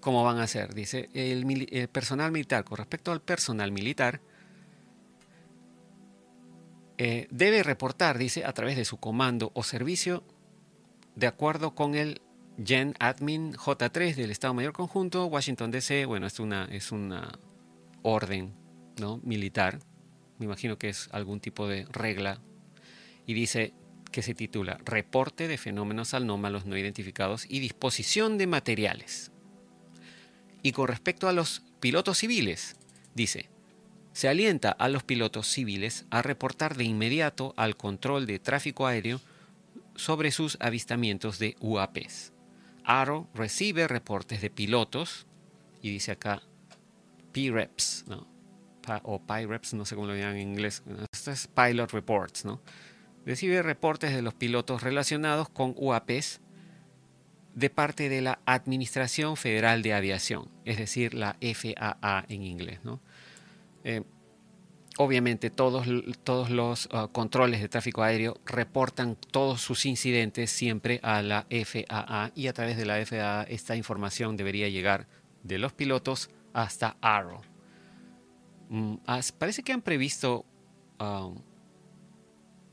¿Cómo 0.00 0.24
van 0.24 0.38
a 0.38 0.48
ser? 0.48 0.74
Dice 0.74 1.10
el 1.14 1.88
personal 1.92 2.32
militar. 2.32 2.64
Con 2.64 2.78
respecto 2.78 3.12
al 3.12 3.22
personal 3.22 3.70
militar, 3.70 4.20
eh, 6.98 7.28
debe 7.30 7.62
reportar, 7.62 8.18
dice, 8.18 8.44
a 8.44 8.52
través 8.52 8.76
de 8.76 8.84
su 8.84 8.96
comando 8.96 9.52
o 9.54 9.62
servicio 9.62 10.24
de 11.20 11.26
acuerdo 11.26 11.74
con 11.74 11.94
el 11.94 12.22
Gen 12.64 12.94
Admin 12.98 13.52
J3 13.52 14.14
del 14.14 14.30
Estado 14.30 14.54
Mayor 14.54 14.72
Conjunto, 14.72 15.26
Washington 15.26 15.70
DC, 15.70 16.06
bueno, 16.06 16.26
es 16.26 16.40
una, 16.40 16.64
es 16.64 16.92
una 16.92 17.38
orden 18.00 18.54
¿no? 18.98 19.20
militar, 19.22 19.80
me 20.38 20.46
imagino 20.46 20.78
que 20.78 20.88
es 20.88 21.10
algún 21.12 21.40
tipo 21.40 21.68
de 21.68 21.84
regla, 21.90 22.40
y 23.26 23.34
dice 23.34 23.74
que 24.10 24.22
se 24.22 24.34
titula 24.34 24.78
Reporte 24.82 25.46
de 25.46 25.58
fenómenos 25.58 26.14
anómalos 26.14 26.64
no 26.64 26.78
identificados 26.78 27.44
y 27.50 27.60
disposición 27.60 28.38
de 28.38 28.46
materiales. 28.46 29.30
Y 30.62 30.72
con 30.72 30.88
respecto 30.88 31.28
a 31.28 31.32
los 31.32 31.62
pilotos 31.80 32.16
civiles, 32.16 32.76
dice, 33.14 33.50
se 34.14 34.28
alienta 34.28 34.70
a 34.70 34.88
los 34.88 35.02
pilotos 35.02 35.46
civiles 35.48 36.06
a 36.08 36.22
reportar 36.22 36.78
de 36.78 36.84
inmediato 36.84 37.52
al 37.58 37.76
control 37.76 38.24
de 38.24 38.38
tráfico 38.38 38.86
aéreo 38.86 39.20
sobre 40.00 40.30
sus 40.30 40.56
avistamientos 40.60 41.38
de 41.38 41.56
UAPs. 41.60 42.32
ARO 42.84 43.28
recibe 43.34 43.86
reportes 43.86 44.40
de 44.40 44.50
pilotos, 44.50 45.26
y 45.82 45.90
dice 45.90 46.12
acá 46.12 46.42
PREPs, 47.32 48.04
¿no? 48.08 48.26
o 49.04 49.24
PIREPs, 49.24 49.74
no 49.74 49.84
sé 49.84 49.94
cómo 49.94 50.08
lo 50.08 50.16
llaman 50.16 50.36
en 50.36 50.48
inglés, 50.48 50.82
esto 51.12 51.30
es 51.30 51.46
Pilot 51.48 51.92
Reports, 51.92 52.44
¿no? 52.44 52.60
Recibe 53.24 53.62
reportes 53.62 54.14
de 54.14 54.22
los 54.22 54.34
pilotos 54.34 54.82
relacionados 54.82 55.48
con 55.48 55.74
UAPs 55.76 56.40
de 57.54 57.70
parte 57.70 58.08
de 58.08 58.22
la 58.22 58.40
Administración 58.46 59.36
Federal 59.36 59.82
de 59.82 59.94
Aviación, 59.94 60.50
es 60.64 60.78
decir, 60.78 61.14
la 61.14 61.36
FAA 61.40 62.24
en 62.28 62.42
inglés, 62.42 62.80
¿no? 62.82 63.00
Eh, 63.84 64.02
obviamente 65.02 65.48
todos, 65.48 65.86
todos 66.24 66.50
los 66.50 66.84
uh, 66.92 67.08
controles 67.10 67.62
de 67.62 67.70
tráfico 67.70 68.02
aéreo 68.02 68.36
reportan 68.44 69.16
todos 69.16 69.62
sus 69.62 69.86
incidentes 69.86 70.50
siempre 70.50 71.00
a 71.02 71.22
la 71.22 71.46
FAA 71.48 72.32
y 72.34 72.48
a 72.48 72.52
través 72.52 72.76
de 72.76 72.84
la 72.84 73.06
FAA 73.06 73.44
esta 73.44 73.76
información 73.76 74.36
debería 74.36 74.68
llegar 74.68 75.08
de 75.42 75.56
los 75.56 75.72
pilotos 75.72 76.28
hasta 76.52 76.98
Arrow. 77.00 77.40
Mm, 78.68 78.96
parece 79.38 79.62
que 79.62 79.72
han 79.72 79.80
previsto 79.80 80.44
um, 81.00 81.40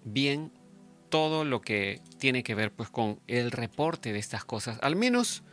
bien 0.03 0.51
todo 1.07 1.45
lo 1.45 1.61
que 1.61 2.01
tiene 2.17 2.43
que 2.43 2.55
ver 2.55 2.73
pues, 2.73 2.89
con 2.89 3.21
el 3.27 3.51
reporte 3.51 4.11
de 4.11 4.19
estas 4.19 4.43
cosas, 4.43 4.79
al 4.81 4.97
menos 4.97 5.43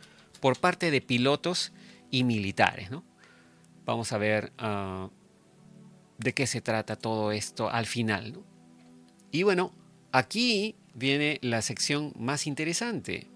por 0.41 0.59
parte 0.59 0.91
de 0.91 0.99
pilotos 0.99 1.71
y 2.11 2.25
militares. 2.25 2.91
¿no? 2.91 3.05
Vamos 3.85 4.11
a 4.11 4.17
ver 4.17 4.51
uh, 4.61 5.09
de 6.17 6.33
qué 6.33 6.47
se 6.47 6.61
trata 6.61 6.95
todo 6.95 7.31
esto 7.31 7.69
al 7.69 7.85
final. 7.85 8.39
Y 9.31 9.43
bueno, 9.43 9.73
aquí 10.11 10.75
viene 10.93 11.39
la 11.41 11.61
sección 11.61 12.13
más 12.17 12.47
interesante, 12.47 13.27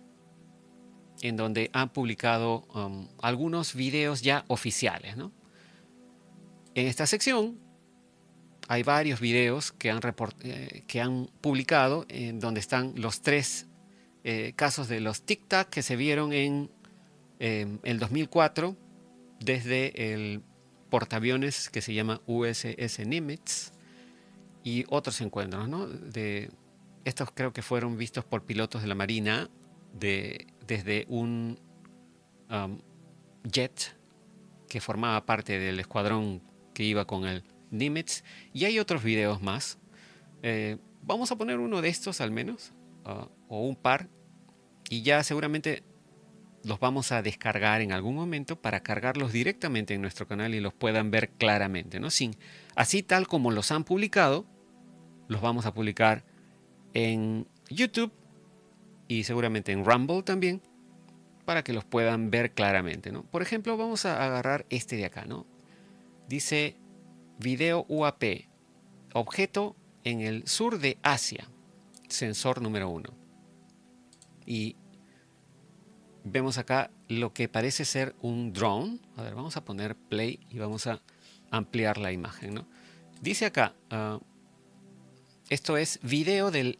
en 1.21 1.35
donde 1.35 1.69
han 1.73 1.89
publicado 1.89 2.65
um, 2.73 3.07
algunos 3.21 3.75
videos 3.75 4.21
ya 4.21 4.45
oficiales. 4.47 5.17
¿no? 5.17 5.31
En 6.75 6.87
esta 6.87 7.05
sección 7.05 7.59
hay 8.69 8.83
varios 8.83 9.19
videos 9.19 9.71
que 9.71 9.91
han, 9.91 9.99
eh, 10.41 10.83
que 10.87 11.01
han 11.01 11.29
publicado 11.41 12.05
en 12.07 12.39
donde 12.39 12.59
están 12.59 12.93
los 12.95 13.21
tres 13.21 13.67
eh, 14.23 14.53
casos 14.55 14.87
de 14.87 14.99
los 14.99 15.25
tic-tac 15.25 15.69
que 15.69 15.81
se 15.81 15.95
vieron 15.95 16.33
en 16.33 16.69
em, 17.39 17.79
el 17.83 17.99
2004 17.99 18.77
desde 19.39 20.13
el 20.13 20.43
portaaviones 20.89 21.69
que 21.69 21.81
se 21.81 21.93
llama 21.93 22.21
USS 22.25 23.05
Nimitz 23.05 23.71
y 24.63 24.85
otros 24.89 25.21
encuentros. 25.21 25.67
¿no? 25.67 25.87
De, 25.87 26.51
estos 27.05 27.31
creo 27.31 27.53
que 27.53 27.61
fueron 27.61 27.97
vistos 27.97 28.25
por 28.25 28.43
pilotos 28.43 28.81
de 28.81 28.87
la 28.87 28.95
Marina 28.95 29.49
de, 29.93 30.47
desde 30.67 31.05
un 31.09 31.59
um, 32.49 32.79
jet 33.43 33.95
que 34.67 34.81
formaba 34.81 35.25
parte 35.25 35.57
del 35.59 35.79
escuadrón 35.79 36.41
que 36.73 36.83
iba 36.83 37.05
con 37.05 37.25
el 37.25 37.43
Nimitz. 37.71 38.23
Y 38.53 38.65
hay 38.65 38.79
otros 38.79 39.03
videos 39.03 39.41
más. 39.41 39.79
Eh, 40.43 40.77
vamos 41.01 41.31
a 41.31 41.35
poner 41.35 41.59
uno 41.59 41.81
de 41.81 41.89
estos 41.89 42.21
al 42.21 42.31
menos, 42.31 42.71
uh, 43.05 43.25
o 43.47 43.67
un 43.67 43.75
par, 43.75 44.07
y 44.89 45.01
ya 45.01 45.23
seguramente 45.23 45.83
los 46.63 46.79
vamos 46.79 47.11
a 47.11 47.21
descargar 47.21 47.81
en 47.81 47.91
algún 47.91 48.15
momento 48.15 48.61
para 48.61 48.81
cargarlos 48.81 49.31
directamente 49.31 49.93
en 49.93 50.01
nuestro 50.01 50.27
canal 50.27 50.53
y 50.53 50.59
los 50.59 50.73
puedan 50.73 51.11
ver 51.11 51.29
claramente, 51.29 51.99
¿no? 51.99 52.09
Sin, 52.09 52.35
así 52.75 53.03
tal 53.03 53.27
como 53.27 53.51
los 53.51 53.71
han 53.71 53.83
publicado, 53.83 54.45
los 55.27 55.41
vamos 55.41 55.65
a 55.65 55.73
publicar 55.73 56.23
en 56.93 57.47
YouTube 57.69 58.11
y 59.07 59.23
seguramente 59.23 59.71
en 59.71 59.85
Rumble 59.85 60.23
también 60.23 60.61
para 61.45 61.63
que 61.63 61.73
los 61.73 61.85
puedan 61.85 62.29
ver 62.29 62.53
claramente, 62.53 63.11
¿no? 63.11 63.23
Por 63.23 63.41
ejemplo, 63.41 63.77
vamos 63.77 64.05
a 64.05 64.23
agarrar 64.23 64.65
este 64.69 64.97
de 64.97 65.05
acá, 65.05 65.25
¿no? 65.25 65.47
Dice 66.27 66.75
video 67.39 67.85
UAP, 67.87 68.23
objeto 69.13 69.75
en 70.03 70.21
el 70.21 70.47
sur 70.47 70.79
de 70.79 70.97
Asia, 71.01 71.49
sensor 72.07 72.61
número 72.61 72.89
uno. 72.89 73.09
Y 74.45 74.75
vemos 76.23 76.57
acá 76.57 76.91
lo 77.07 77.33
que 77.33 77.47
parece 77.47 77.85
ser 77.85 78.15
un 78.21 78.53
drone. 78.53 78.99
A 79.15 79.23
ver, 79.23 79.35
vamos 79.35 79.57
a 79.57 79.65
poner 79.65 79.95
play 79.95 80.39
y 80.49 80.59
vamos 80.59 80.87
a 80.87 81.01
ampliar 81.51 81.97
la 81.97 82.11
imagen. 82.11 82.65
Dice 83.21 83.45
acá, 83.45 83.75
uh, 83.91 84.19
esto 85.49 85.77
es 85.77 85.99
video 86.03 86.51
del 86.51 86.79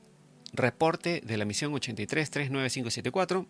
reporte 0.54 1.22
de 1.22 1.38
la 1.38 1.46
misión 1.46 1.74
8339574 1.74 3.48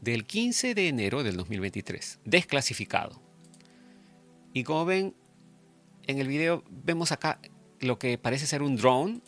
del 0.00 0.26
15 0.26 0.74
de 0.74 0.88
enero 0.88 1.22
del 1.22 1.36
2023, 1.36 2.20
desclasificado. 2.24 3.20
Y 4.52 4.64
como 4.64 4.84
ven, 4.84 5.14
en 6.06 6.18
el 6.18 6.28
video 6.28 6.64
vemos 6.70 7.12
acá 7.12 7.40
lo 7.80 7.98
que 7.98 8.18
parece 8.18 8.46
ser 8.46 8.62
un 8.62 8.76
drone 8.76 9.20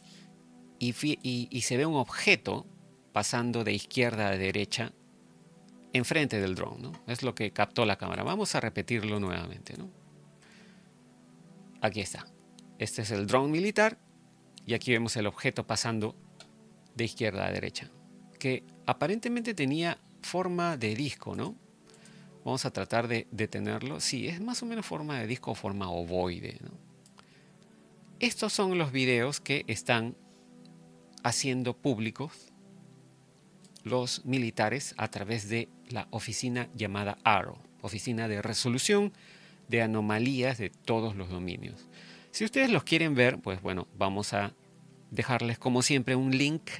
y, 0.78 0.94
y 1.22 1.60
se 1.60 1.76
ve 1.76 1.86
un 1.86 1.96
objeto 1.96 2.66
pasando 3.12 3.64
de 3.64 3.72
izquierda 3.72 4.28
a 4.28 4.36
derecha 4.36 4.92
enfrente 5.92 6.40
del 6.40 6.54
drone. 6.54 6.82
¿no? 6.82 6.92
Es 7.06 7.22
lo 7.22 7.34
que 7.34 7.52
captó 7.52 7.84
la 7.84 7.96
cámara. 7.96 8.22
Vamos 8.22 8.54
a 8.54 8.60
repetirlo 8.60 9.20
nuevamente. 9.20 9.76
¿no? 9.76 9.88
Aquí 11.80 12.00
está. 12.00 12.26
Este 12.78 13.02
es 13.02 13.10
el 13.10 13.26
drone 13.26 13.50
militar 13.50 13.98
y 14.66 14.74
aquí 14.74 14.92
vemos 14.92 15.16
el 15.16 15.26
objeto 15.26 15.66
pasando 15.66 16.14
de 16.94 17.04
izquierda 17.04 17.46
a 17.46 17.52
derecha, 17.52 17.90
que 18.38 18.64
aparentemente 18.86 19.54
tenía 19.54 19.98
forma 20.22 20.76
de 20.76 20.94
disco, 20.94 21.34
¿no? 21.34 21.54
Vamos 22.44 22.64
a 22.64 22.70
tratar 22.70 23.06
de 23.06 23.26
detenerlo. 23.30 24.00
Sí, 24.00 24.28
es 24.28 24.40
más 24.40 24.62
o 24.62 24.66
menos 24.66 24.86
forma 24.86 25.18
de 25.18 25.26
disco 25.26 25.50
o 25.50 25.54
forma 25.54 25.90
ovoide. 25.90 26.58
Estos 28.18 28.52
son 28.52 28.78
los 28.78 28.92
videos 28.92 29.40
que 29.40 29.64
están 29.66 30.16
haciendo 31.22 31.76
públicos 31.76 32.49
los 33.84 34.24
militares 34.24 34.94
a 34.96 35.08
través 35.08 35.48
de 35.48 35.68
la 35.88 36.08
oficina 36.10 36.68
llamada 36.74 37.18
ARO, 37.24 37.58
Oficina 37.80 38.28
de 38.28 38.42
Resolución 38.42 39.12
de 39.68 39.82
Anomalías 39.82 40.58
de 40.58 40.70
todos 40.70 41.16
los 41.16 41.30
dominios. 41.30 41.88
Si 42.30 42.44
ustedes 42.44 42.70
los 42.70 42.84
quieren 42.84 43.14
ver, 43.14 43.38
pues 43.40 43.60
bueno, 43.62 43.88
vamos 43.96 44.32
a 44.34 44.54
dejarles 45.10 45.58
como 45.58 45.82
siempre 45.82 46.16
un 46.16 46.36
link 46.36 46.70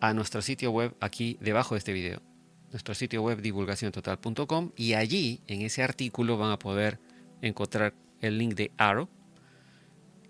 a 0.00 0.14
nuestro 0.14 0.42
sitio 0.42 0.70
web 0.70 0.94
aquí 1.00 1.36
debajo 1.40 1.74
de 1.74 1.78
este 1.78 1.92
video. 1.92 2.22
Nuestro 2.70 2.94
sitio 2.94 3.22
web 3.22 3.40
divulgaciontotal.com 3.40 4.72
y 4.76 4.94
allí 4.94 5.40
en 5.46 5.62
ese 5.62 5.82
artículo 5.82 6.36
van 6.36 6.52
a 6.52 6.58
poder 6.58 7.00
encontrar 7.42 7.94
el 8.20 8.38
link 8.38 8.54
de 8.54 8.72
ARO. 8.76 9.08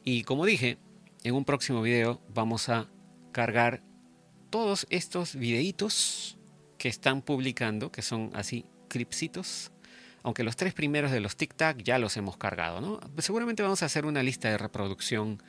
Y 0.04 0.22
como 0.22 0.46
dije, 0.46 0.78
en 1.24 1.34
un 1.34 1.44
próximo 1.44 1.82
video 1.82 2.20
vamos 2.32 2.68
a 2.68 2.88
cargar 3.32 3.82
todos 4.50 4.86
estos 4.90 5.34
videitos 5.34 6.38
que 6.78 6.88
están 6.88 7.22
publicando, 7.22 7.90
que 7.90 8.02
son 8.02 8.30
así 8.34 8.64
clipsitos, 8.88 9.72
aunque 10.22 10.44
los 10.44 10.56
tres 10.56 10.74
primeros 10.74 11.10
de 11.10 11.20
los 11.20 11.36
TikTok 11.36 11.78
ya 11.78 11.98
los 11.98 12.16
hemos 12.16 12.36
cargado, 12.36 12.80
¿no? 12.80 13.00
Seguramente 13.18 13.62
vamos 13.62 13.82
a 13.82 13.86
hacer 13.86 14.06
una 14.06 14.22
lista 14.22 14.48
de 14.48 14.58
reproducción 14.58 15.42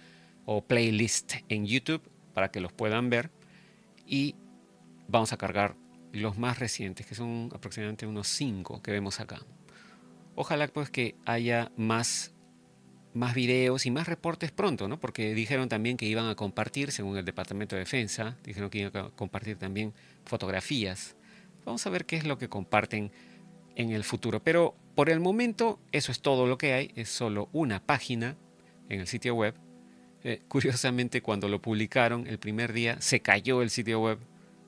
o 0.46 0.62
playlist 0.62 1.34
en 1.50 1.66
YouTube 1.66 2.02
para 2.34 2.52
que 2.52 2.60
los 2.60 2.72
puedan 2.72 3.10
ver 3.10 3.32
y 4.06 4.36
vamos 5.08 5.34
a 5.34 5.38
cargar 5.38 5.76
los 6.12 6.38
más 6.38 6.60
recientes, 6.60 7.06
que 7.06 7.16
son 7.16 7.50
aproximadamente 7.54 8.08
unos 8.08 8.28
cinco 8.28 8.82
que 8.82 8.92
vemos 8.92 9.20
acá. 9.20 9.40
Ojalá 10.36 10.68
pues 10.68 10.90
que 10.90 11.16
haya 11.26 11.72
más 11.76 12.34
más 13.14 13.34
videos 13.34 13.86
y 13.86 13.92
más 13.92 14.08
reportes 14.08 14.52
pronto, 14.52 14.88
¿no? 14.88 15.00
Porque 15.00 15.34
dijeron 15.34 15.70
también 15.70 15.98
que 15.98 16.06
iban 16.06 16.28
a 16.28 16.36
compartir, 16.36 16.92
según 16.92 17.18
el 17.18 17.26
Departamento 17.26 17.76
de 17.76 17.82
Defensa, 17.82 18.38
dijeron 18.44 18.70
que 18.70 18.80
iban 18.80 19.06
a 19.06 19.10
compartir 19.12 19.58
también 19.58 19.94
fotografías. 20.26 21.16
Vamos 21.66 21.86
a 21.86 21.90
ver 21.90 22.06
qué 22.06 22.16
es 22.16 22.26
lo 22.26 22.38
que 22.38 22.50
comparten 22.50 23.12
en 23.76 23.92
el 23.92 24.04
futuro. 24.04 24.44
Pero 24.44 24.76
por 24.96 25.10
el 25.10 25.20
momento 25.20 25.80
eso 25.92 26.12
es 26.12 26.22
todo 26.22 26.46
lo 26.46 26.58
que 26.58 26.74
hay, 26.74 26.92
es 26.96 27.10
solo 27.10 27.50
una 27.52 27.82
página 27.82 28.36
en 28.90 29.00
el 29.00 29.08
sitio 29.08 29.36
web. 29.36 29.56
Eh, 30.24 30.42
curiosamente, 30.48 31.22
cuando 31.22 31.48
lo 31.48 31.62
publicaron 31.62 32.28
el 32.28 32.38
primer 32.38 32.74
día, 32.74 33.02
se 33.02 33.22
cayó 33.22 33.62
el 33.62 33.70
sitio 33.70 34.02
web 34.02 34.20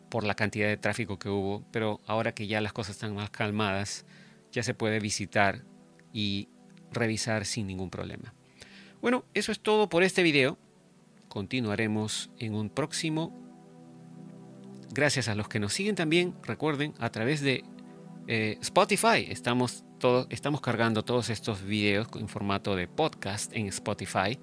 por 0.09 0.23
la 0.23 0.35
cantidad 0.35 0.67
de 0.67 0.77
tráfico 0.77 1.17
que 1.17 1.29
hubo, 1.29 1.63
pero 1.71 2.01
ahora 2.05 2.33
que 2.33 2.47
ya 2.47 2.59
las 2.59 2.73
cosas 2.73 2.95
están 2.95 3.15
más 3.15 3.29
calmadas, 3.29 4.05
ya 4.51 4.61
se 4.61 4.73
puede 4.73 4.99
visitar 4.99 5.63
y 6.11 6.49
revisar 6.91 7.45
sin 7.45 7.67
ningún 7.67 7.89
problema. 7.89 8.33
Bueno, 9.01 9.25
eso 9.33 9.51
es 9.51 9.59
todo 9.59 9.89
por 9.89 10.03
este 10.03 10.23
video. 10.23 10.57
Continuaremos 11.27 12.29
en 12.37 12.55
un 12.55 12.69
próximo. 12.69 13.35
Gracias 14.93 15.27
a 15.27 15.35
los 15.35 15.47
que 15.47 15.59
nos 15.59 15.73
siguen 15.73 15.95
también, 15.95 16.35
recuerden, 16.43 16.93
a 16.99 17.09
través 17.09 17.41
de 17.41 17.63
eh, 18.27 18.57
Spotify. 18.61 19.25
Estamos, 19.29 19.85
estamos 20.29 20.61
cargando 20.61 21.03
todos 21.03 21.29
estos 21.29 21.63
videos 21.63 22.07
en 22.15 22.27
formato 22.27 22.75
de 22.75 22.87
podcast 22.87 23.51
en 23.55 23.67
Spotify. 23.67 24.37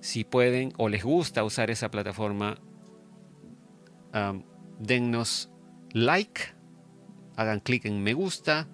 Si 0.00 0.24
pueden 0.24 0.72
o 0.76 0.88
les 0.88 1.02
gusta 1.02 1.42
usar 1.42 1.70
esa 1.70 1.90
plataforma, 1.90 2.58
dennos 4.78 5.50
like, 5.92 6.42
hagan 7.36 7.60
clic 7.60 7.84
en 7.84 8.02
me 8.02 8.14
gusta, 8.14 8.68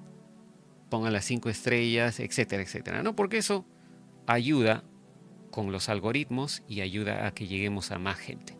pongan 0.88 1.12
las 1.12 1.24
cinco 1.24 1.48
estrellas, 1.48 2.20
etcétera, 2.20 2.62
etcétera, 2.62 3.02
¿no? 3.02 3.16
Porque 3.16 3.38
eso 3.38 3.64
ayuda 4.26 4.84
con 5.50 5.72
los 5.72 5.88
algoritmos 5.88 6.62
y 6.68 6.80
ayuda 6.80 7.26
a 7.26 7.32
que 7.32 7.46
lleguemos 7.46 7.90
a 7.90 7.98
más 7.98 8.18
gente. 8.18 8.56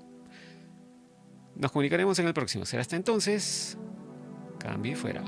Nos 1.55 1.72
comunicaremos 1.72 2.18
en 2.18 2.27
el 2.27 2.35
próximo. 2.35 2.66
Será 2.66 2.83
hasta 2.83 2.97
entonces. 2.97 3.79
Cambio 4.59 4.93
y 4.93 4.95
fuera. 4.95 5.22